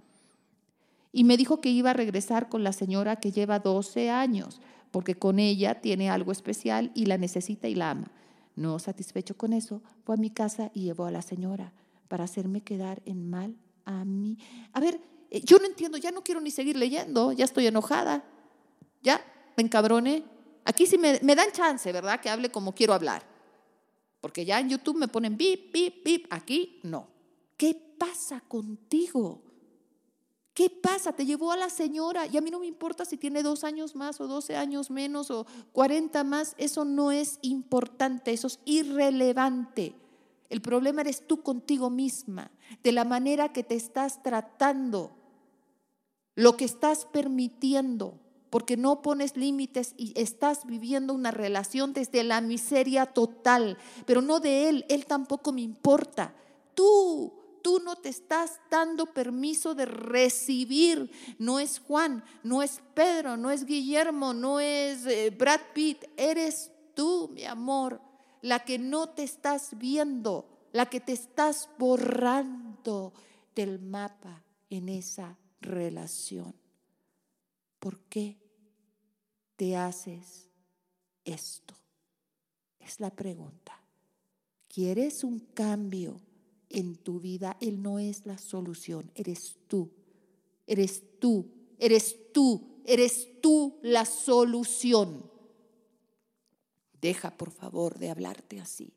y 1.17 1.25
me 1.25 1.39
dijo 1.39 1.63
que 1.63 1.71
iba 1.71 1.93
a 1.93 1.95
regresar 1.95 2.51
con 2.51 2.63
la 2.63 2.75
señora 2.75 3.17
que 3.17 3.33
lleva 3.33 3.59
12 3.59 4.11
años, 4.11 4.61
porque 4.91 5.15
con 5.15 5.39
ella 5.39 5.81
tiene 5.81 6.11
algo 6.11 6.31
especial 6.31 6.93
y 6.95 7.07
la 7.07 7.17
necesita 7.17 7.69
y 7.69 7.75
la 7.75 7.93
ama. 7.93 8.11
No 8.55 8.79
satisfecho 8.79 9.35
con 9.35 9.55
eso, 9.55 9.81
fue 10.05 10.17
a 10.17 10.19
mi 10.19 10.29
casa 10.29 10.71
y 10.75 10.83
llevó 10.83 11.07
a 11.07 11.11
la 11.11 11.23
señora 11.23 11.73
para 12.09 12.25
hacerme 12.25 12.61
quedar 12.61 13.01
en 13.07 13.31
mal 13.31 13.57
a 13.87 14.05
mí. 14.05 14.37
A 14.75 14.81
ver, 14.81 15.01
eh, 15.31 15.41
yo 15.43 15.57
no 15.57 15.65
entiendo, 15.65 15.97
ya 15.97 16.11
no 16.11 16.23
quiero 16.23 16.43
ni 16.43 16.51
seguir 16.51 16.77
leyendo, 16.77 17.33
ya 17.33 17.47
estoy 17.47 17.67
enojada, 17.67 18.23
ya 19.03 19.19
me 19.57 19.63
encabroné. 19.63 20.25
Aquí 20.65 20.87
sí 20.87 20.99
me, 20.99 21.21
me 21.23 21.35
dan 21.35 21.53
chance, 21.53 21.91
¿verdad? 21.93 22.21
Que 22.21 22.29
hable 22.29 22.51
como 22.51 22.75
quiero 22.75 22.93
hablar. 22.93 23.23
Porque 24.21 24.45
ya 24.45 24.59
en 24.61 24.69
YouTube 24.69 24.99
me 24.99 25.09
ponen 25.09 25.37
bip, 25.37 25.73
bip, 25.73 26.05
bip, 26.05 26.27
aquí 26.31 26.81
no. 26.83 27.09
¿Qué 27.57 27.75
pasa 27.99 28.41
contigo? 28.41 29.43
¿Qué 30.57 30.71
pasa? 30.71 31.13
Te 31.13 31.27
llevó 31.27 31.53
a 31.53 31.57
la 31.57 31.69
señora 31.69 32.27
y 32.27 32.39
a 32.39 32.41
mí 32.41 32.51
no 32.51 32.59
me 32.59 32.67
importa 32.67 33.05
si 33.05 33.19
tiene 33.19 33.43
dos 33.43 33.63
años 33.63 33.95
más 33.95 34.21
o 34.23 34.27
doce 34.27 34.57
años 34.57 34.91
menos 34.91 35.31
o 35.31 35.47
cuarenta 35.73 36.25
más. 36.25 36.55
Eso 36.57 36.87
no 36.87 37.13
es 37.13 37.39
importante, 37.43 38.33
eso 38.33 38.47
es 38.47 38.59
irrelevante. 38.65 39.95
El 40.49 40.63
problema 40.63 41.03
eres 41.03 41.27
tú 41.27 41.43
contigo 41.43 41.91
misma, 41.91 42.51
de 42.83 42.93
la 42.93 43.05
manera 43.05 43.53
que 43.53 43.65
te 43.65 43.75
estás 43.75 44.23
tratando, 44.23 45.13
lo 46.35 46.57
que 46.57 46.65
estás 46.65 47.05
permitiendo, 47.05 48.19
porque 48.51 48.77
no 48.77 49.03
pones 49.03 49.37
límites 49.37 49.95
y 49.97 50.13
estás 50.17 50.67
viviendo 50.67 51.13
una 51.15 51.31
relación 51.31 51.93
desde 51.93 52.25
la 52.25 52.41
miseria 52.41 53.07
total, 53.07 53.79
pero 54.07 54.23
no 54.23 54.41
de 54.41 54.69
él, 54.69 54.87
él 54.89 55.07
tampoco 55.07 55.53
me 55.53 55.63
importa. 55.63 56.35
Tú 56.75 57.33
tú 57.67 57.81
no 57.81 57.97
te 57.97 58.11
estás 58.11 58.61
dando 58.71 59.07
permiso 59.07 59.75
de 59.75 59.87
recibir. 59.87 61.11
No 61.41 61.59
es 61.59 61.81
Juan, 61.81 62.23
no 62.45 62.63
es 62.63 62.81
Pedro, 62.95 63.37
no 63.37 63.51
es 63.51 63.67
Guillermo, 63.67 64.33
no 64.33 64.61
es 64.61 65.05
eh, 65.05 65.35
Brad 65.37 65.59
Pitt. 65.75 66.05
Eres 66.17 66.71
tú, 66.95 67.29
mi 67.35 67.45
amor, 67.45 68.01
la 68.41 68.61
que 68.61 68.79
no 68.79 69.09
te 69.09 69.25
estás 69.25 69.77
viendo, 69.79 70.49
la 70.71 70.87
que 70.87 71.01
te 71.01 71.13
estás 71.13 71.69
borrando 71.77 73.13
del 73.57 73.81
mapa 73.81 74.45
en 74.71 74.89
esa 74.89 75.37
relación. 75.61 76.55
¿Por 77.79 78.01
qué 78.05 78.39
te 79.57 79.77
haces 79.77 80.49
esto? 81.25 81.75
Es 82.79 83.01
la 83.01 83.11
pregunta. 83.11 83.81
¿Quieres 84.69 85.25
un 85.25 85.41
cambio? 85.41 86.21
en 86.71 86.97
tu 86.97 87.21
vida, 87.21 87.57
Él 87.61 87.83
no 87.83 87.99
es 87.99 88.27
la 88.27 88.39
solución, 88.39 89.11
eres 89.15 89.57
tú, 89.67 89.91
eres 90.67 91.03
tú, 91.19 91.51
eres 91.79 92.33
tú, 92.33 92.83
eres 92.85 93.41
tú 93.41 93.79
la 93.83 94.05
solución. 94.05 95.31
Deja 97.01 97.37
por 97.37 97.51
favor 97.51 97.99
de 97.99 98.11
hablarte 98.11 98.61
así. 98.61 98.93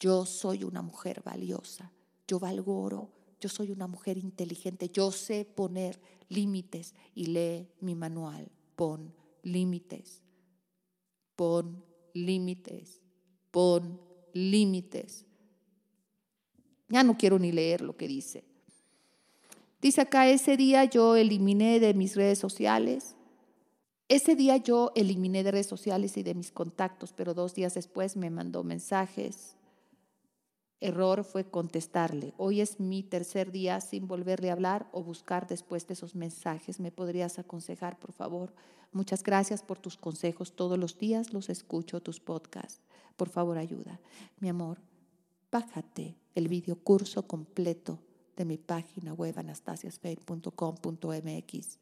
Yo 0.00 0.26
soy 0.26 0.64
una 0.64 0.82
mujer 0.82 1.22
valiosa, 1.22 1.92
yo 2.26 2.38
valgo 2.38 2.82
oro, 2.82 3.10
yo 3.42 3.48
soy 3.48 3.72
una 3.72 3.88
mujer 3.88 4.18
inteligente, 4.18 4.88
yo 4.88 5.10
sé 5.10 5.44
poner 5.44 6.00
límites 6.28 6.94
y 7.12 7.26
lee 7.26 7.66
mi 7.80 7.96
manual, 7.96 8.48
pon 8.76 9.12
límites, 9.42 10.22
pon 11.34 11.84
límites, 12.14 13.00
pon 13.50 14.00
límites. 14.32 15.26
Ya 16.88 17.02
no 17.02 17.18
quiero 17.18 17.40
ni 17.40 17.50
leer 17.50 17.80
lo 17.80 17.96
que 17.96 18.06
dice. 18.06 18.44
Dice 19.80 20.02
acá, 20.02 20.28
ese 20.28 20.56
día 20.56 20.84
yo 20.84 21.16
eliminé 21.16 21.80
de 21.80 21.94
mis 21.94 22.14
redes 22.14 22.38
sociales, 22.38 23.16
ese 24.08 24.36
día 24.36 24.56
yo 24.58 24.92
eliminé 24.94 25.42
de 25.42 25.50
redes 25.50 25.66
sociales 25.66 26.16
y 26.16 26.22
de 26.22 26.34
mis 26.34 26.52
contactos, 26.52 27.12
pero 27.12 27.34
dos 27.34 27.54
días 27.54 27.74
después 27.74 28.16
me 28.16 28.30
mandó 28.30 28.62
mensajes. 28.62 29.56
Error 30.82 31.24
fue 31.24 31.44
contestarle. 31.44 32.34
Hoy 32.36 32.60
es 32.60 32.80
mi 32.80 33.02
tercer 33.02 33.52
día 33.52 33.80
sin 33.80 34.08
volverle 34.08 34.50
a 34.50 34.52
hablar 34.52 34.88
o 34.92 35.02
buscar 35.02 35.46
después 35.46 35.86
de 35.86 35.94
esos 35.94 36.14
mensajes. 36.14 36.80
¿Me 36.80 36.90
podrías 36.90 37.38
aconsejar, 37.38 37.98
por 37.98 38.12
favor? 38.12 38.52
Muchas 38.92 39.22
gracias 39.22 39.62
por 39.62 39.78
tus 39.78 39.96
consejos. 39.96 40.54
Todos 40.54 40.78
los 40.78 40.98
días 40.98 41.32
los 41.32 41.48
escucho, 41.48 42.02
tus 42.02 42.20
podcasts. 42.20 42.82
Por 43.16 43.28
favor, 43.28 43.58
ayuda. 43.58 44.00
Mi 44.40 44.48
amor, 44.48 44.78
bájate 45.50 46.16
el 46.34 46.48
video 46.48 46.76
curso 46.76 47.26
completo 47.26 47.98
de 48.36 48.44
mi 48.44 48.58
página 48.58 49.14
web 49.14 49.38
anastasiasfeit.com.mx 49.38 51.78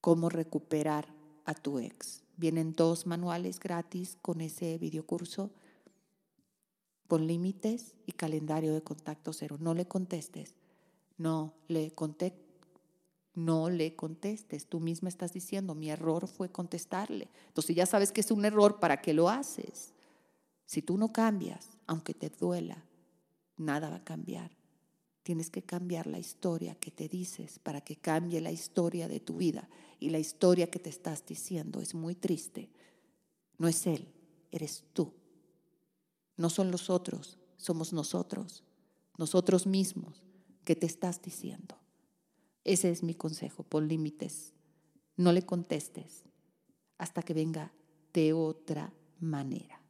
cómo 0.00 0.28
recuperar 0.28 1.06
a 1.44 1.54
tu 1.54 1.78
ex. 1.78 2.22
Vienen 2.36 2.74
dos 2.74 3.06
manuales 3.06 3.60
gratis 3.60 4.16
con 4.22 4.40
ese 4.40 4.78
videocurso. 4.78 5.50
Pon 7.10 7.26
límites 7.26 7.96
y 8.06 8.12
calendario 8.12 8.72
de 8.72 8.84
contacto 8.84 9.32
cero. 9.32 9.56
No 9.58 9.74
le 9.74 9.84
contestes. 9.84 10.54
No 11.18 11.54
le 11.66 11.90
contestes. 11.90 12.40
No 13.34 13.68
le 13.68 13.96
contestes. 13.96 14.66
Tú 14.66 14.78
misma 14.78 15.08
estás 15.08 15.32
diciendo, 15.32 15.74
mi 15.74 15.90
error 15.90 16.28
fue 16.28 16.52
contestarle. 16.52 17.28
Entonces 17.48 17.74
ya 17.74 17.84
sabes 17.84 18.12
que 18.12 18.20
es 18.20 18.30
un 18.30 18.44
error, 18.44 18.78
¿para 18.78 19.00
qué 19.00 19.12
lo 19.12 19.28
haces? 19.28 19.92
Si 20.66 20.82
tú 20.82 20.96
no 20.98 21.12
cambias, 21.12 21.70
aunque 21.88 22.14
te 22.14 22.30
duela, 22.30 22.84
nada 23.56 23.90
va 23.90 23.96
a 23.96 24.04
cambiar. 24.04 24.52
Tienes 25.24 25.50
que 25.50 25.62
cambiar 25.62 26.06
la 26.06 26.20
historia 26.20 26.76
que 26.76 26.92
te 26.92 27.08
dices 27.08 27.58
para 27.58 27.80
que 27.80 27.96
cambie 27.96 28.40
la 28.40 28.52
historia 28.52 29.08
de 29.08 29.18
tu 29.18 29.36
vida. 29.36 29.68
Y 29.98 30.10
la 30.10 30.20
historia 30.20 30.70
que 30.70 30.78
te 30.78 30.90
estás 30.90 31.26
diciendo 31.26 31.80
es 31.80 31.92
muy 31.92 32.14
triste. 32.14 32.70
No 33.58 33.66
es 33.66 33.84
Él, 33.88 34.06
eres 34.52 34.84
tú. 34.92 35.12
No 36.40 36.48
son 36.48 36.70
los 36.70 36.88
otros, 36.88 37.36
somos 37.58 37.92
nosotros, 37.92 38.64
nosotros 39.18 39.66
mismos 39.66 40.22
que 40.64 40.74
te 40.74 40.86
estás 40.86 41.20
diciendo. 41.20 41.76
Ese 42.64 42.90
es 42.90 43.02
mi 43.02 43.14
consejo, 43.14 43.62
pon 43.62 43.88
límites. 43.88 44.54
No 45.18 45.32
le 45.32 45.42
contestes 45.42 46.24
hasta 46.96 47.20
que 47.20 47.34
venga 47.34 47.74
de 48.14 48.32
otra 48.32 48.90
manera. 49.20 49.82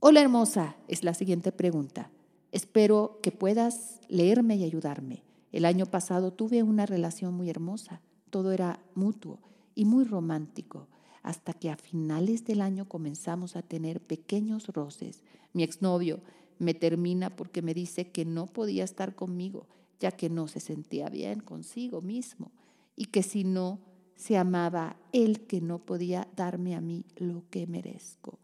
Hola 0.00 0.20
hermosa, 0.20 0.76
es 0.86 1.02
la 1.02 1.14
siguiente 1.14 1.50
pregunta. 1.50 2.10
Espero 2.52 3.20
que 3.22 3.32
puedas 3.32 4.02
leerme 4.08 4.56
y 4.56 4.64
ayudarme. 4.64 5.24
El 5.50 5.64
año 5.64 5.86
pasado 5.86 6.34
tuve 6.34 6.62
una 6.62 6.84
relación 6.84 7.32
muy 7.32 7.48
hermosa, 7.48 8.02
todo 8.28 8.52
era 8.52 8.84
mutuo 8.94 9.38
y 9.74 9.86
muy 9.86 10.04
romántico, 10.04 10.88
hasta 11.22 11.52
que 11.52 11.70
a 11.70 11.76
finales 11.76 12.44
del 12.44 12.60
año 12.60 12.88
comenzamos 12.88 13.56
a 13.56 13.62
tener 13.62 14.00
pequeños 14.00 14.68
roces. 14.68 15.22
Mi 15.52 15.62
exnovio 15.62 16.20
me 16.58 16.74
termina 16.74 17.34
porque 17.34 17.62
me 17.62 17.74
dice 17.74 18.10
que 18.10 18.24
no 18.24 18.46
podía 18.46 18.84
estar 18.84 19.14
conmigo, 19.14 19.66
ya 20.00 20.12
que 20.12 20.30
no 20.30 20.48
se 20.48 20.60
sentía 20.60 21.08
bien 21.08 21.40
consigo 21.40 22.00
mismo 22.00 22.52
y 22.96 23.06
que 23.06 23.22
si 23.22 23.44
no 23.44 23.80
se 24.16 24.36
amaba 24.36 24.96
él 25.12 25.46
que 25.46 25.60
no 25.60 25.78
podía 25.78 26.28
darme 26.34 26.74
a 26.74 26.80
mí 26.80 27.04
lo 27.16 27.44
que 27.50 27.66
merezco. 27.68 28.40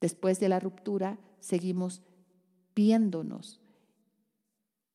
Después 0.00 0.40
de 0.40 0.48
la 0.48 0.58
ruptura 0.58 1.18
seguimos 1.38 2.02
viéndonos. 2.74 3.60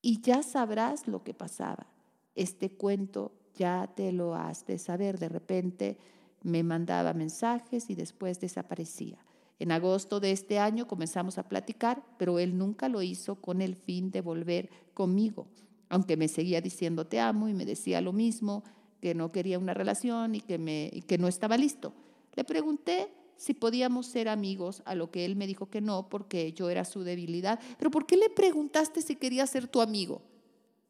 Y 0.02 0.22
ya 0.22 0.44
sabrás 0.44 1.08
lo 1.08 1.24
que 1.24 1.34
pasaba. 1.34 1.88
Este 2.36 2.72
cuento 2.72 3.32
ya 3.56 3.92
te 3.96 4.12
lo 4.12 4.36
has 4.36 4.66
de 4.66 4.78
saber. 4.78 5.18
De 5.18 5.30
repente 5.30 5.98
me 6.46 6.62
mandaba 6.62 7.14
mensajes 7.14 7.90
y 7.90 7.96
después 7.96 8.40
desaparecía. 8.40 9.18
En 9.58 9.72
agosto 9.72 10.20
de 10.20 10.32
este 10.32 10.60
año 10.60 10.88
comenzamos 10.88 11.40
a 11.40 11.50
platicar, 11.50 12.04
pero 12.20 12.38
él 12.38 12.56
nunca 12.58 12.88
lo 12.88 13.02
hizo 13.02 13.36
con 13.36 13.62
el 13.62 13.76
fin 13.76 14.12
de 14.12 14.22
volver 14.22 14.70
conmigo, 14.94 15.48
aunque 15.90 16.18
me 16.18 16.28
seguía 16.28 16.62
diciendo 16.62 17.08
te 17.08 17.20
amo 17.20 17.50
y 17.50 17.54
me 17.54 17.66
decía 17.66 18.00
lo 18.00 18.14
mismo, 18.14 18.64
que 19.02 19.16
no 19.16 19.32
quería 19.32 19.58
una 19.58 19.74
relación 19.74 20.36
y 20.36 20.42
que, 20.42 20.60
me, 20.60 21.04
que 21.08 21.18
no 21.18 21.28
estaba 21.28 21.58
listo. 21.58 21.94
Le 22.36 22.44
pregunté 22.44 23.10
si 23.38 23.54
podíamos 23.54 24.06
ser 24.06 24.30
amigos, 24.30 24.84
a 24.86 24.94
lo 24.94 25.10
que 25.10 25.26
él 25.26 25.36
me 25.36 25.48
dijo 25.48 25.70
que 25.70 25.82
no, 25.82 26.10
porque 26.10 26.54
yo 26.54 26.70
era 26.70 26.86
su 26.86 27.04
debilidad. 27.04 27.60
Pero 27.80 27.90
¿por 27.90 28.06
qué 28.06 28.18
le 28.18 28.30
preguntaste 28.30 29.02
si 29.02 29.16
quería 29.16 29.48
ser 29.48 29.68
tu 29.68 29.82
amigo? 29.82 30.22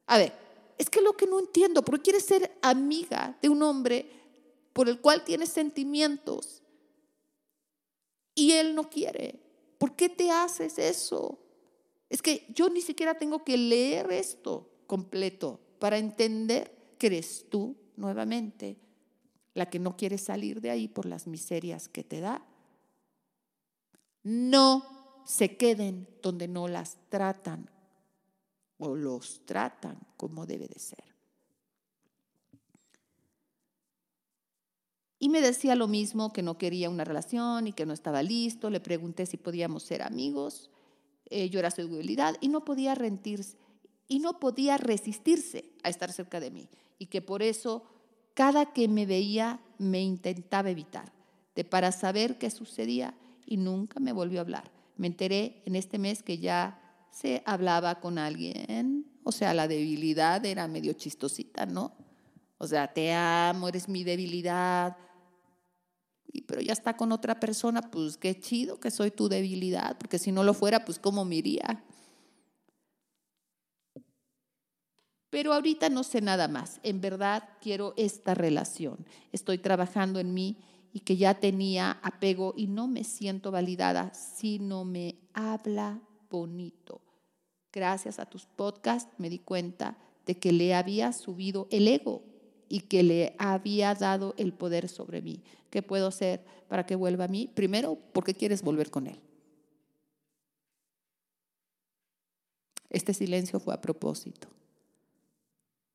A 0.06 0.18
ver, 0.18 0.32
es 0.78 0.90
que 0.90 1.00
lo 1.00 1.14
que 1.14 1.26
no 1.26 1.40
entiendo, 1.40 1.82
¿por 1.82 1.96
qué 1.96 2.02
quieres 2.02 2.26
ser 2.26 2.58
amiga 2.62 3.38
de 3.40 3.48
un 3.48 3.62
hombre 3.62 4.15
por 4.76 4.90
el 4.90 5.00
cual 5.00 5.24
tienes 5.24 5.48
sentimientos 5.48 6.62
y 8.34 8.52
él 8.52 8.74
no 8.74 8.90
quiere? 8.90 9.40
¿Por 9.78 9.96
qué 9.96 10.10
te 10.10 10.30
haces 10.30 10.78
eso? 10.78 11.38
Es 12.10 12.20
que 12.20 12.44
yo 12.54 12.68
ni 12.68 12.82
siquiera 12.82 13.14
tengo 13.14 13.42
que 13.42 13.56
leer 13.56 14.12
esto 14.12 14.68
completo 14.86 15.60
para 15.78 15.96
entender 15.96 16.94
que 16.98 17.06
eres 17.06 17.46
tú 17.48 17.74
nuevamente 17.96 18.76
la 19.54 19.70
que 19.70 19.78
no 19.78 19.96
quiere 19.96 20.18
salir 20.18 20.60
de 20.60 20.68
ahí 20.68 20.88
por 20.88 21.06
las 21.06 21.26
miserias 21.26 21.88
que 21.88 22.04
te 22.04 22.20
da. 22.20 22.46
No 24.24 25.22
se 25.24 25.56
queden 25.56 26.06
donde 26.20 26.48
no 26.48 26.68
las 26.68 26.98
tratan 27.08 27.70
o 28.76 28.94
los 28.94 29.46
tratan 29.46 29.98
como 30.18 30.44
debe 30.44 30.68
de 30.68 30.78
ser. 30.78 31.15
Y 35.26 35.28
me 35.28 35.40
decía 35.40 35.74
lo 35.74 35.88
mismo, 35.88 36.32
que 36.32 36.40
no 36.40 36.56
quería 36.56 36.88
una 36.88 37.02
relación 37.02 37.66
y 37.66 37.72
que 37.72 37.84
no 37.84 37.92
estaba 37.92 38.22
listo. 38.22 38.70
Le 38.70 38.78
pregunté 38.78 39.26
si 39.26 39.36
podíamos 39.36 39.82
ser 39.82 40.02
amigos. 40.02 40.70
Eh, 41.30 41.50
yo 41.50 41.58
era 41.58 41.72
su 41.72 41.88
debilidad 41.88 42.36
y 42.40 42.46
no 42.46 42.64
podía 42.64 42.94
rendirse 42.94 43.56
y 44.06 44.20
no 44.20 44.38
podía 44.38 44.76
resistirse 44.78 45.72
a 45.82 45.88
estar 45.88 46.12
cerca 46.12 46.38
de 46.38 46.52
mí 46.52 46.68
y 47.00 47.06
que 47.06 47.22
por 47.22 47.42
eso 47.42 47.82
cada 48.34 48.66
que 48.66 48.86
me 48.86 49.04
veía 49.04 49.58
me 49.78 50.00
intentaba 50.00 50.70
evitar, 50.70 51.12
de 51.56 51.64
para 51.64 51.90
saber 51.90 52.38
qué 52.38 52.48
sucedía 52.48 53.12
y 53.46 53.56
nunca 53.56 53.98
me 53.98 54.12
volvió 54.12 54.38
a 54.38 54.42
hablar. 54.42 54.70
Me 54.96 55.08
enteré 55.08 55.60
en 55.66 55.74
este 55.74 55.98
mes 55.98 56.22
que 56.22 56.38
ya 56.38 56.80
se 57.10 57.42
hablaba 57.46 57.98
con 57.98 58.18
alguien, 58.18 59.06
o 59.24 59.32
sea, 59.32 59.54
la 59.54 59.66
debilidad 59.66 60.46
era 60.46 60.68
medio 60.68 60.92
chistosita, 60.92 61.66
¿no? 61.66 61.94
O 62.58 62.66
sea, 62.68 62.86
te 62.86 63.12
amo, 63.12 63.68
eres 63.68 63.88
mi 63.88 64.04
debilidad, 64.04 64.96
pero 66.42 66.60
ya 66.60 66.72
está 66.72 66.96
con 66.96 67.12
otra 67.12 67.40
persona, 67.40 67.82
pues 67.90 68.16
qué 68.16 68.38
chido 68.38 68.80
que 68.80 68.90
soy 68.90 69.10
tu 69.10 69.28
debilidad, 69.28 69.96
porque 69.98 70.18
si 70.18 70.32
no 70.32 70.44
lo 70.44 70.54
fuera, 70.54 70.84
pues 70.84 70.98
cómo 70.98 71.24
me 71.24 71.36
iría. 71.36 71.84
Pero 75.30 75.52
ahorita 75.52 75.88
no 75.90 76.02
sé 76.02 76.20
nada 76.20 76.48
más. 76.48 76.80
En 76.82 77.00
verdad 77.00 77.48
quiero 77.60 77.94
esta 77.96 78.34
relación. 78.34 79.04
Estoy 79.32 79.58
trabajando 79.58 80.18
en 80.18 80.32
mí 80.32 80.56
y 80.92 81.00
que 81.00 81.16
ya 81.16 81.34
tenía 81.34 81.98
apego 82.02 82.54
y 82.56 82.68
no 82.68 82.88
me 82.88 83.04
siento 83.04 83.50
validada 83.50 84.14
si 84.14 84.58
no 84.58 84.84
me 84.84 85.16
habla 85.34 86.00
bonito. 86.30 87.02
Gracias 87.70 88.18
a 88.18 88.26
tus 88.26 88.46
podcasts 88.46 89.12
me 89.18 89.28
di 89.28 89.38
cuenta 89.38 89.98
de 90.24 90.38
que 90.38 90.52
le 90.52 90.74
había 90.74 91.12
subido 91.12 91.68
el 91.70 91.86
ego 91.88 92.22
y 92.68 92.80
que 92.80 93.02
le 93.02 93.34
había 93.38 93.94
dado 93.94 94.34
el 94.36 94.52
poder 94.52 94.88
sobre 94.88 95.22
mí. 95.22 95.42
¿Qué 95.70 95.82
puedo 95.82 96.08
hacer 96.08 96.44
para 96.68 96.86
que 96.86 96.96
vuelva 96.96 97.24
a 97.24 97.28
mí? 97.28 97.50
Primero, 97.54 97.98
porque 98.12 98.34
quieres 98.34 98.62
volver 98.62 98.90
con 98.90 99.06
él. 99.06 99.20
Este 102.90 103.12
silencio 103.12 103.60
fue 103.60 103.74
a 103.74 103.80
propósito 103.80 104.48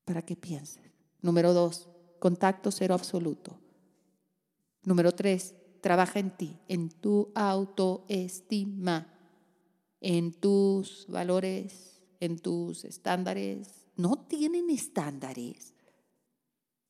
para 0.06 0.22
que 0.22 0.36
pienses. 0.36 0.92
Número 1.22 1.54
dos, 1.54 1.88
contacto 2.20 2.72
cero 2.72 2.94
absoluto. 2.94 3.58
Número 4.84 5.12
tres, 5.12 5.56
trabaja 5.82 6.20
en 6.20 6.32
ti, 6.32 6.58
en 6.68 6.90
tu 6.90 7.32
autoestima, 7.36 9.08
en 10.00 10.34
tus 10.34 11.08
valores, 11.08 12.02
en 12.20 12.40
tus 12.40 12.86
estándares. 12.86 13.86
No 13.96 14.18
tienen 14.18 14.70
estándares. 14.70 15.71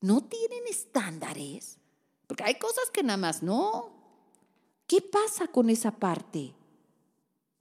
No 0.02 0.22
tienen 0.22 0.64
estándares. 0.70 1.78
Porque 2.28 2.44
hay 2.44 2.56
cosas 2.56 2.90
que 2.92 3.04
nada 3.04 3.18
más 3.18 3.44
no. 3.44 3.92
¿Qué 4.88 5.02
pasa 5.02 5.48
con 5.48 5.70
esa 5.70 5.92
parte? 5.92 6.54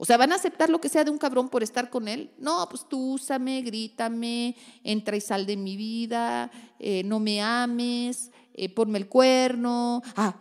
O 0.02 0.06
sea, 0.06 0.16
¿van 0.16 0.32
a 0.32 0.36
aceptar 0.36 0.70
lo 0.70 0.80
que 0.80 0.88
sea 0.88 1.04
de 1.04 1.10
un 1.10 1.18
cabrón 1.18 1.50
por 1.50 1.62
estar 1.62 1.90
con 1.90 2.08
él? 2.08 2.32
No, 2.38 2.66
pues 2.70 2.88
tú 2.88 3.12
úsame, 3.12 3.60
grítame, 3.60 4.56
entra 4.82 5.14
y 5.14 5.20
sal 5.20 5.44
de 5.44 5.58
mi 5.58 5.76
vida, 5.76 6.50
eh, 6.78 7.02
no 7.04 7.20
me 7.20 7.42
ames, 7.42 8.30
eh, 8.54 8.72
ponme 8.72 8.98
el 8.98 9.08
cuerno. 9.08 10.02
Ah, 10.16 10.34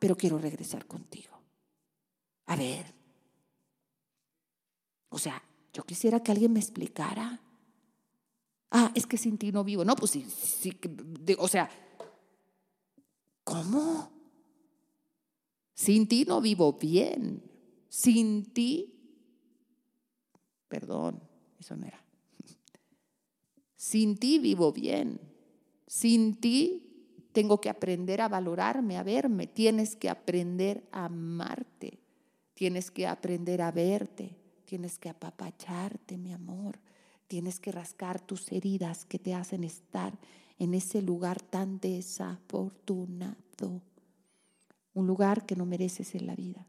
pero 0.00 0.16
quiero 0.16 0.36
regresar 0.38 0.86
contigo. 0.86 1.32
A 2.46 2.56
ver. 2.56 2.92
O 5.10 5.18
sea, 5.18 5.40
yo 5.72 5.84
quisiera 5.84 6.20
que 6.20 6.32
alguien 6.32 6.52
me 6.52 6.58
explicara. 6.58 7.40
Ah, 8.76 8.90
es 8.94 9.06
que 9.06 9.16
sin 9.16 9.38
ti 9.38 9.52
no 9.52 9.62
vivo. 9.62 9.84
No, 9.84 9.94
pues 9.94 10.10
sí, 10.10 10.26
sí 10.28 10.76
o 11.38 11.48
sea, 11.48 11.70
¿cómo? 13.44 14.10
Sin 15.74 16.08
ti 16.08 16.24
no 16.26 16.40
vivo 16.40 16.72
bien. 16.72 17.42
Sin 17.88 18.52
ti 18.52 18.94
Perdón, 20.74 21.22
eso 21.60 21.76
no 21.76 21.86
era. 21.86 22.02
Sin 23.76 24.16
ti 24.16 24.40
vivo 24.40 24.72
bien. 24.72 25.20
Sin 25.86 26.40
ti 26.40 27.28
tengo 27.30 27.60
que 27.60 27.70
aprender 27.70 28.20
a 28.22 28.28
valorarme, 28.28 28.96
a 28.96 29.04
verme. 29.04 29.46
Tienes 29.46 29.94
que 29.94 30.10
aprender 30.10 30.88
a 30.90 31.04
amarte. 31.04 32.00
Tienes 32.54 32.90
que 32.90 33.06
aprender 33.06 33.62
a 33.62 33.70
verte. 33.70 34.36
Tienes 34.64 34.98
que 34.98 35.10
apapacharte, 35.10 36.18
mi 36.18 36.32
amor. 36.32 36.80
Tienes 37.26 37.60
que 37.60 37.72
rascar 37.72 38.20
tus 38.20 38.52
heridas 38.52 39.04
que 39.04 39.18
te 39.18 39.34
hacen 39.34 39.64
estar 39.64 40.18
en 40.58 40.74
ese 40.74 41.02
lugar 41.02 41.42
tan 41.42 41.80
desafortunado. 41.80 43.82
Un 44.92 45.06
lugar 45.06 45.46
que 45.46 45.56
no 45.56 45.66
mereces 45.66 46.14
en 46.14 46.26
la 46.26 46.36
vida. 46.36 46.66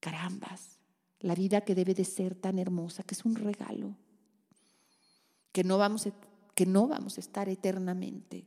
Carambas, 0.00 0.78
la 1.20 1.34
vida 1.34 1.62
que 1.62 1.74
debe 1.74 1.94
de 1.94 2.04
ser 2.04 2.34
tan 2.34 2.58
hermosa, 2.58 3.02
que 3.02 3.14
es 3.14 3.24
un 3.24 3.36
regalo, 3.36 3.96
que 5.52 5.64
no 5.64 5.78
vamos, 5.78 6.08
que 6.54 6.66
no 6.66 6.86
vamos 6.86 7.16
a 7.16 7.20
estar 7.20 7.48
eternamente. 7.48 8.46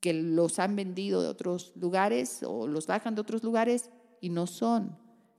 que 0.00 0.14
los 0.14 0.58
han 0.58 0.74
vendido 0.76 1.22
de 1.22 1.28
otros 1.28 1.72
lugares 1.76 2.42
o 2.42 2.66
los 2.66 2.86
bajan 2.86 3.14
de 3.14 3.20
otros 3.20 3.42
lugares 3.42 3.90
y 4.20 4.30
no 4.30 4.46
son. 4.46 4.96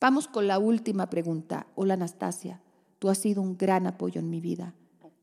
Vamos 0.00 0.26
con 0.26 0.46
la 0.46 0.58
última 0.58 1.10
pregunta. 1.10 1.66
Hola 1.74 1.94
Anastasia, 1.94 2.62
tú 2.98 3.10
has 3.10 3.18
sido 3.18 3.42
un 3.42 3.58
gran 3.58 3.86
apoyo 3.86 4.20
en 4.20 4.30
mi 4.30 4.40
vida. 4.40 4.74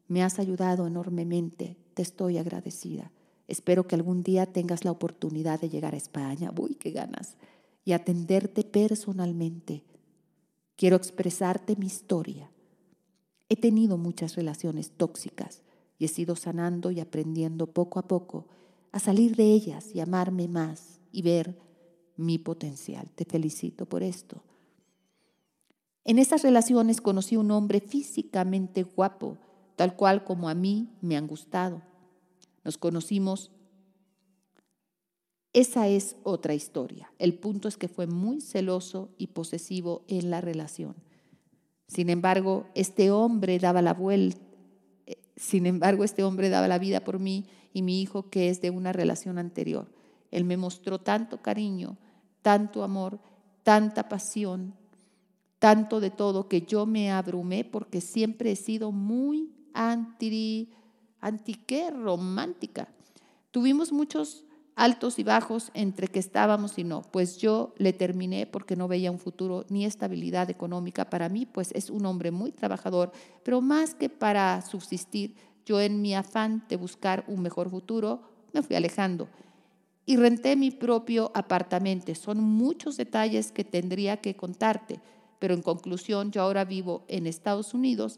Me 0.08 0.22
has 0.22 0.38
ayudado 0.38 0.86
enormemente. 0.86 1.76
Te 1.96 2.04
estoy 2.04 2.38
agradecida. 2.38 3.12
Espero 3.48 3.88
que 3.88 3.96
algún 3.96 4.22
día 4.22 4.46
tengas 4.46 4.86
la 4.86 4.92
oportunidad 4.92 5.60
de 5.60 5.70
llegar 5.70 5.96
a 5.96 5.98
España. 5.98 6.54
Uy, 6.56 6.76
qué 6.76 6.92
ganas. 6.92 7.36
Y 7.84 7.94
atenderte 7.94 8.64
personalmente. 8.64 9.84
Quiero 10.76 10.98
expresarte 10.98 11.76
mi 11.78 11.88
historia. 11.88 12.52
He 13.50 13.56
tenido 13.56 13.98
muchas 13.98 14.36
relaciones 14.36 14.92
tóxicas 14.92 15.64
y 16.00 16.06
he 16.06 16.08
sido 16.08 16.36
sanando 16.36 16.90
y 16.90 17.00
aprendiendo 17.02 17.68
poco 17.68 18.00
a 18.00 18.08
poco 18.08 18.48
a 18.92 19.00
salir 19.00 19.36
de 19.36 19.54
ellas 19.54 19.94
y 19.94 20.00
amarme 20.00 20.48
más 20.48 21.00
y 21.12 21.22
ver 21.22 21.60
mi 22.16 22.40
potencial. 22.40 23.12
Te 23.14 23.26
felicito 23.26 23.86
por 23.86 24.02
esto. 24.02 24.42
En 26.06 26.18
esas 26.18 26.42
relaciones 26.42 27.02
conocí 27.02 27.38
un 27.38 27.52
hombre 27.52 27.82
físicamente 27.82 28.84
guapo, 28.84 29.38
tal 29.76 29.96
cual 29.96 30.24
como 30.24 30.50
a 30.50 30.56
mí 30.56 30.90
me 31.02 31.18
han 31.18 31.28
gustado. 31.28 31.84
Nos 32.64 32.78
conocimos. 32.78 33.52
Esa 35.54 35.88
es 35.88 36.16
otra 36.24 36.54
historia. 36.54 37.12
El 37.20 37.36
punto 37.36 37.68
es 37.68 37.78
que 37.78 37.88
fue 37.88 38.08
muy 38.08 38.42
celoso 38.42 39.10
y 39.18 39.28
posesivo 39.28 40.04
en 40.08 40.32
la 40.32 40.42
relación. 40.42 40.96
Sin 41.88 42.10
embargo, 42.10 42.68
este 42.76 43.12
hombre 43.12 43.60
daba 43.60 43.82
la 43.82 43.94
vuelta. 43.94 44.49
Sin 45.40 45.66
embargo, 45.66 46.04
este 46.04 46.22
hombre 46.26 46.50
daba 46.50 46.68
la 46.68 46.80
vida 46.80 47.00
por 47.00 47.18
mí 47.18 47.46
y 47.72 47.82
mi 47.82 48.02
hijo 48.02 48.30
que 48.30 48.50
es 48.50 48.60
de 48.60 48.72
una 48.72 48.92
relación 48.92 49.38
anterior. 49.38 49.88
Él 50.32 50.44
me 50.44 50.58
mostró 50.58 51.00
tanto 51.00 51.42
cariño, 51.42 51.98
tanto 52.42 52.84
amor, 52.84 53.20
tanta 53.64 54.10
pasión, 54.10 54.74
tanto 55.60 56.02
de 56.02 56.10
todo 56.10 56.50
que 56.50 56.64
yo 56.64 56.86
me 56.86 57.10
abrumé 57.10 57.64
porque 57.64 58.02
siempre 58.02 58.52
he 58.52 58.56
sido 58.58 58.92
muy 58.92 59.50
anti, 59.74 60.74
anti 61.22 61.54
¿qué? 61.54 61.90
romántica. 61.90 62.90
Tuvimos 63.52 63.94
muchos 63.94 64.44
altos 64.80 65.20
y 65.20 65.24
bajos 65.24 65.72
entre 65.74 66.08
que 66.08 66.20
estábamos 66.20 66.78
y 66.78 66.86
no, 66.86 67.02
pues 67.02 67.38
yo 67.38 67.74
le 67.78 67.92
terminé 67.92 68.48
porque 68.48 68.78
no 68.78 68.88
veía 68.88 69.12
un 69.12 69.20
futuro 69.20 69.66
ni 69.68 69.84
estabilidad 69.84 70.50
económica 70.50 71.10
para 71.10 71.28
mí, 71.28 71.46
pues 71.46 71.72
es 71.76 71.90
un 71.90 72.06
hombre 72.06 72.32
muy 72.32 72.54
trabajador, 72.54 73.12
pero 73.44 73.60
más 73.60 73.94
que 73.94 74.08
para 74.08 74.62
subsistir, 74.62 75.36
yo 75.66 75.82
en 75.82 76.02
mi 76.02 76.16
afán 76.16 76.64
de 76.70 76.78
buscar 76.78 77.26
un 77.28 77.42
mejor 77.42 77.70
futuro 77.70 78.22
me 78.54 78.64
fui 78.64 78.78
alejando 78.78 79.28
y 80.06 80.16
renté 80.16 80.56
mi 80.56 80.72
propio 80.72 81.30
apartamento. 81.36 82.16
Son 82.16 82.40
muchos 82.40 82.96
detalles 82.96 83.52
que 83.52 83.66
tendría 83.66 84.18
que 84.18 84.38
contarte, 84.38 85.02
pero 85.40 85.54
en 85.54 85.62
conclusión 85.62 86.32
yo 86.32 86.42
ahora 86.42 86.64
vivo 86.64 87.04
en 87.10 87.28
Estados 87.28 87.74
Unidos 87.74 88.18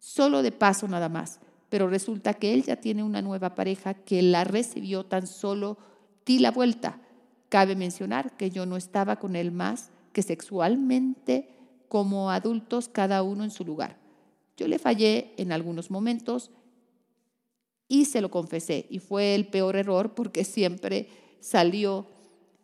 solo 0.00 0.42
de 0.42 0.50
paso 0.50 0.88
nada 0.88 1.08
más. 1.08 1.38
Pero 1.70 1.88
resulta 1.88 2.34
que 2.34 2.52
él 2.52 2.64
ya 2.64 2.76
tiene 2.76 3.02
una 3.02 3.22
nueva 3.22 3.54
pareja 3.54 3.94
que 3.94 4.20
la 4.20 4.44
recibió 4.44 5.06
tan 5.06 5.26
solo 5.26 5.78
di 6.26 6.38
la 6.38 6.50
vuelta. 6.50 7.00
Cabe 7.48 7.74
mencionar 7.76 8.36
que 8.36 8.50
yo 8.50 8.66
no 8.66 8.76
estaba 8.76 9.16
con 9.16 9.34
él 9.34 9.50
más 9.52 9.90
que 10.12 10.22
sexualmente 10.22 11.48
como 11.88 12.30
adultos 12.30 12.88
cada 12.88 13.22
uno 13.22 13.44
en 13.44 13.50
su 13.50 13.64
lugar. 13.64 13.98
Yo 14.56 14.68
le 14.68 14.78
fallé 14.78 15.32
en 15.38 15.52
algunos 15.52 15.90
momentos 15.90 16.50
y 17.88 18.04
se 18.04 18.20
lo 18.20 18.30
confesé. 18.30 18.86
Y 18.90 18.98
fue 18.98 19.34
el 19.34 19.46
peor 19.46 19.76
error 19.76 20.14
porque 20.14 20.44
siempre 20.44 21.08
salió 21.40 22.06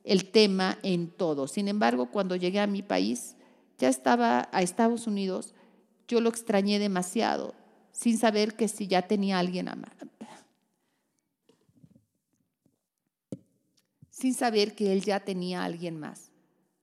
el 0.05 0.31
tema 0.31 0.79
en 0.83 1.09
todo. 1.09 1.49
Sin 1.49 1.69
embargo, 1.69 2.11
cuando 2.11 2.37
llegué 2.37 2.61
a 2.61 2.67
mi 2.67 2.83
país, 2.83 3.37
ya 3.79 3.89
estaba 3.89 4.49
a 4.53 4.63
Estados 4.63 5.07
Unidos, 5.07 5.55
yo 6.07 6.21
lo 6.21 6.29
extrañé 6.29 6.79
demasiado, 6.79 7.55
sin 7.97 8.19
saber 8.19 8.57
que 8.57 8.69
si 8.69 8.87
ya 8.87 9.09
tenía 9.09 9.39
alguien 9.39 9.69
a 9.69 9.79
sin 14.11 14.35
saber 14.35 14.75
que 14.75 14.93
él 14.93 15.03
ya 15.03 15.21
tenía 15.21 15.63
a 15.63 15.65
alguien 15.65 15.99
más. 15.99 16.31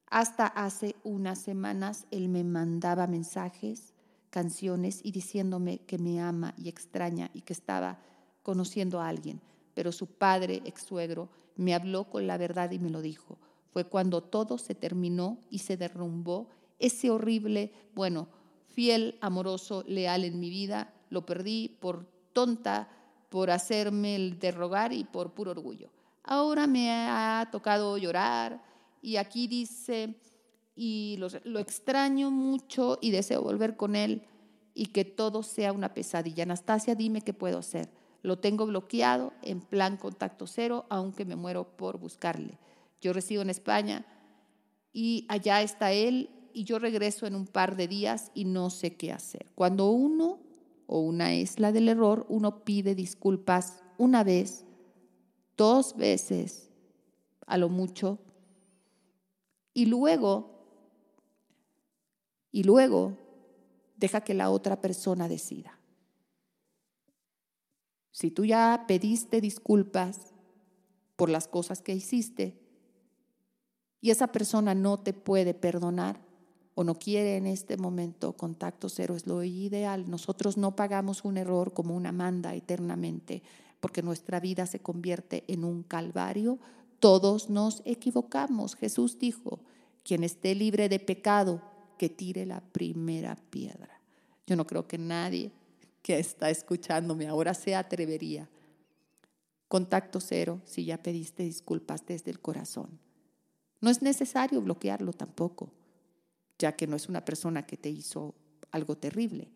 Hasta 0.08 0.48
hace 0.48 0.96
unas 1.04 1.40
semanas 1.40 2.08
él 2.10 2.30
me 2.30 2.44
mandaba 2.44 3.06
mensajes 3.06 3.94
canciones 4.32 5.02
y 5.04 5.12
diciéndome 5.12 5.80
que 5.80 6.00
me 6.00 6.20
ama 6.20 6.56
y 6.58 6.68
extraña 6.68 7.30
y 7.34 7.42
que 7.42 7.54
estaba 7.54 8.00
conociendo 8.42 9.00
a 9.00 9.08
alguien. 9.08 9.40
Pero 9.76 9.92
su 9.92 10.08
padre, 10.08 10.64
ex 10.66 10.82
suegro, 10.82 11.30
me 11.56 11.76
habló 11.76 12.10
con 12.10 12.26
la 12.26 12.38
verdad 12.38 12.72
y 12.72 12.80
me 12.80 12.90
lo 12.90 13.04
dijo. 13.04 13.38
Fue 13.72 13.86
cuando 13.86 14.24
todo 14.24 14.58
se 14.58 14.74
terminó 14.74 15.38
y 15.52 15.60
se 15.60 15.78
derrumbó 15.78 16.50
ese 16.80 17.12
horrible, 17.12 17.72
bueno, 17.94 18.28
fiel, 18.74 19.18
amoroso, 19.22 19.84
leal 19.88 20.24
en 20.24 20.40
mi 20.40 20.50
vida. 20.50 20.92
Lo 21.14 21.28
perdí 21.28 21.78
por 21.80 22.08
tonta, 22.34 22.90
por 23.30 23.52
hacerme 23.52 24.16
el 24.16 24.40
derrogar 24.40 24.92
y 24.94 25.04
por 25.04 25.34
puro 25.34 25.52
orgullo. 25.52 25.92
Ahora 26.24 26.66
me 26.66 26.90
ha 26.90 27.48
tocado 27.52 28.00
llorar 28.00 28.64
y 29.00 29.18
aquí 29.18 29.48
dice 29.48 30.16
y 30.76 31.18
lo, 31.18 31.60
extraño 31.60 32.32
mucho 32.32 32.98
y 33.00 33.12
deseo 33.12 33.44
volver 33.44 33.78
con 33.78 33.96
él 33.96 34.24
y 34.74 34.88
que 34.88 35.06
todo 35.06 35.44
sea 35.44 35.72
una 35.72 35.94
pesadilla. 35.94 36.44
Anastasia, 36.44 36.96
dime 36.96 37.22
qué 37.22 37.34
puedo 37.34 37.60
hacer. 37.60 37.92
Lo 38.24 38.40
tengo 38.40 38.66
bloqueado 38.66 39.34
en 39.44 39.62
plan 39.62 39.98
contacto 39.98 40.48
cero, 40.48 40.88
aunque 40.90 41.26
me 41.26 41.36
muero 41.36 41.78
por 41.78 42.00
buscarle. 42.00 42.58
Yo 43.02 43.14
resido 43.14 43.44
en 43.44 43.52
España 43.52 44.04
y 44.94 45.28
allá 45.30 45.62
está 45.62 45.92
él 45.92 46.32
y 46.54 46.64
yo 46.64 46.80
regreso 46.80 47.28
en 47.28 47.36
un 47.36 47.46
par 47.46 47.76
de 47.76 47.88
días 47.88 48.32
y 48.34 48.46
no 48.46 48.70
sé 48.70 48.96
qué 48.96 49.12
hacer. 49.12 49.52
Cuando 49.56 49.90
uno 49.90 50.40
o 50.88 51.00
una 51.00 51.34
es 51.34 51.60
la 51.60 51.72
del 51.72 51.90
error, 51.90 52.26
uno 52.30 52.64
pide 52.64 52.96
disculpas 52.96 53.84
una 53.98 54.24
vez, 54.24 54.66
dos 55.58 55.96
veces, 55.96 56.70
a 57.46 57.58
lo 57.58 57.70
mucho, 57.70 58.20
y 59.74 59.86
luego 59.86 60.54
y 62.54 62.64
luego 62.64 63.18
deja 63.98 64.22
que 64.22 64.36
la 64.36 64.52
otra 64.52 64.80
persona 64.80 65.28
decida. 65.28 65.80
Si 68.12 68.30
tú 68.30 68.46
ya 68.46 68.86
pediste 68.88 69.42
disculpas 69.42 70.34
por 71.16 71.30
las 71.30 71.48
cosas 71.48 71.82
que 71.82 71.96
hiciste 71.96 72.60
y 74.02 74.12
esa 74.12 74.28
persona 74.28 74.76
no 74.76 75.00
te 75.00 75.14
puede 75.14 75.56
perdonar 75.56 76.22
o 76.76 76.84
no 76.84 76.96
quiere 76.96 77.38
en 77.38 77.46
este 77.46 77.78
momento, 77.78 78.34
contacto 78.34 78.90
cero 78.90 79.16
es 79.16 79.28
lo 79.28 79.44
ideal. 79.44 80.10
Nosotros 80.10 80.58
no 80.58 80.76
pagamos 80.76 81.24
un 81.24 81.38
error 81.38 81.74
como 81.74 81.96
una 81.96 82.12
manda 82.12 82.56
eternamente 82.56 83.44
porque 83.80 84.02
nuestra 84.02 84.40
vida 84.40 84.66
se 84.66 84.80
convierte 84.80 85.44
en 85.48 85.66
un 85.66 85.84
calvario. 85.84 86.58
Todos 87.00 87.50
nos 87.50 87.82
equivocamos. 87.86 88.76
Jesús 88.76 89.20
dijo, 89.20 89.60
quien 90.04 90.24
esté 90.24 90.56
libre 90.56 90.90
de 90.90 91.00
pecado, 91.00 91.62
que 91.98 92.10
tire 92.10 92.46
la 92.46 92.62
primera 92.62 93.36
piedra. 93.50 94.00
Yo 94.48 94.56
no 94.56 94.66
creo 94.66 94.88
que 94.88 94.98
nadie 94.98 95.52
que 96.02 96.18
está 96.18 96.50
escuchándome 96.50 97.28
ahora 97.28 97.54
se 97.54 97.76
atrevería. 97.76 98.50
Contacto 99.68 100.20
cero 100.20 100.62
si 100.66 100.86
ya 100.86 101.02
pediste 101.02 101.44
disculpas 101.44 102.06
desde 102.06 102.32
el 102.32 102.40
corazón. 102.40 103.00
No 103.82 103.90
es 103.90 104.02
necesario 104.02 104.62
bloquearlo 104.62 105.14
tampoco, 105.14 105.70
ya 106.60 106.74
que 106.74 106.88
no 106.88 106.96
es 106.96 107.10
una 107.10 107.26
persona 107.26 107.66
que 107.66 107.78
te 107.78 107.90
hizo 107.90 108.36
algo 108.72 108.98
terrible. 108.98 109.52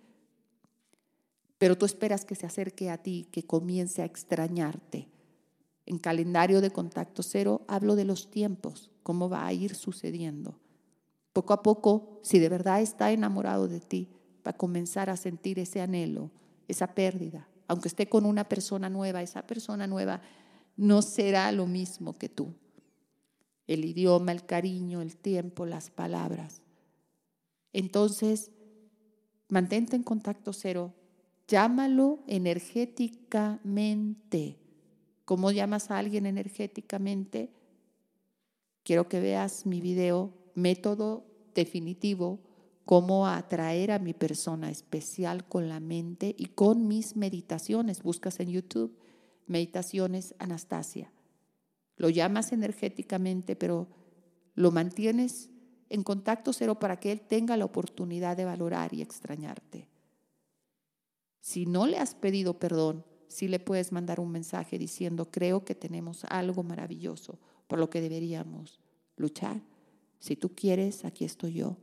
Pero 1.57 1.77
tú 1.77 1.85
esperas 1.85 2.25
que 2.25 2.35
se 2.35 2.45
acerque 2.45 2.89
a 2.89 2.97
ti, 2.97 3.27
que 3.31 3.43
comience 3.43 4.01
a 4.01 4.05
extrañarte. 4.05 5.09
En 5.85 5.97
calendario 5.97 6.61
de 6.61 6.71
contacto 6.71 7.23
cero 7.23 7.61
hablo 7.67 7.95
de 7.95 8.05
los 8.05 8.29
tiempos, 8.29 8.91
cómo 9.03 9.29
va 9.29 9.47
a 9.47 9.53
ir 9.53 9.73
sucediendo. 9.73 10.59
Poco 11.33 11.53
a 11.53 11.63
poco, 11.63 12.19
si 12.23 12.39
de 12.39 12.49
verdad 12.49 12.81
está 12.81 13.11
enamorado 13.11 13.67
de 13.67 13.79
ti, 13.79 14.09
va 14.45 14.51
a 14.51 14.57
comenzar 14.57 15.09
a 15.09 15.17
sentir 15.17 15.59
ese 15.59 15.81
anhelo, 15.81 16.31
esa 16.67 16.93
pérdida. 16.93 17.47
Aunque 17.67 17.87
esté 17.87 18.07
con 18.07 18.25
una 18.25 18.47
persona 18.47 18.89
nueva, 18.89 19.21
esa 19.21 19.45
persona 19.45 19.87
nueva 19.87 20.21
no 20.75 21.01
será 21.01 21.51
lo 21.51 21.65
mismo 21.65 22.17
que 22.17 22.29
tú. 22.29 22.53
El 23.65 23.83
idioma, 23.83 24.31
el 24.31 24.45
cariño, 24.45 25.01
el 25.01 25.17
tiempo, 25.17 25.65
las 25.65 25.89
palabras. 25.89 26.61
Entonces, 27.77 28.51
mantente 29.49 29.95
en 29.95 30.01
contacto 30.01 30.51
cero. 30.51 30.95
Llámalo 31.47 32.23
energéticamente. 32.25 34.57
¿Cómo 35.25 35.51
llamas 35.51 35.91
a 35.91 35.99
alguien 35.99 36.25
energéticamente? 36.25 37.51
Quiero 38.81 39.07
que 39.07 39.19
veas 39.19 39.67
mi 39.67 39.79
video 39.79 40.33
método 40.55 41.27
definitivo 41.53 42.39
cómo 42.83 43.27
atraer 43.27 43.91
a 43.91 43.99
mi 43.99 44.15
persona 44.15 44.71
especial 44.71 45.47
con 45.47 45.69
la 45.69 45.79
mente 45.79 46.33
y 46.35 46.47
con 46.47 46.87
mis 46.87 47.15
meditaciones. 47.15 48.01
Buscas 48.01 48.39
en 48.39 48.49
YouTube 48.49 48.97
meditaciones 49.45 50.33
Anastasia. 50.39 51.11
Lo 51.95 52.09
llamas 52.09 52.53
energéticamente, 52.53 53.55
pero 53.55 53.87
lo 54.55 54.71
mantienes 54.71 55.51
en 55.89 56.03
contacto 56.03 56.53
cero 56.53 56.79
para 56.79 56.99
que 56.99 57.11
él 57.11 57.21
tenga 57.21 57.57
la 57.57 57.65
oportunidad 57.65 58.37
de 58.37 58.45
valorar 58.45 58.93
y 58.93 59.01
extrañarte. 59.01 59.87
Si 61.39 61.65
no 61.65 61.87
le 61.87 61.97
has 61.97 62.15
pedido 62.15 62.59
perdón, 62.59 63.05
sí 63.27 63.47
le 63.47 63.59
puedes 63.59 63.91
mandar 63.91 64.19
un 64.19 64.31
mensaje 64.31 64.77
diciendo, 64.77 65.31
creo 65.31 65.63
que 65.63 65.75
tenemos 65.75 66.25
algo 66.25 66.63
maravilloso 66.63 67.39
por 67.67 67.79
lo 67.79 67.89
que 67.89 68.01
deberíamos 68.01 68.79
luchar 69.15 69.61
si 70.19 70.35
tú 70.35 70.53
quieres, 70.55 71.05
aquí 71.05 71.25
estoy 71.25 71.53
yo 71.53 71.77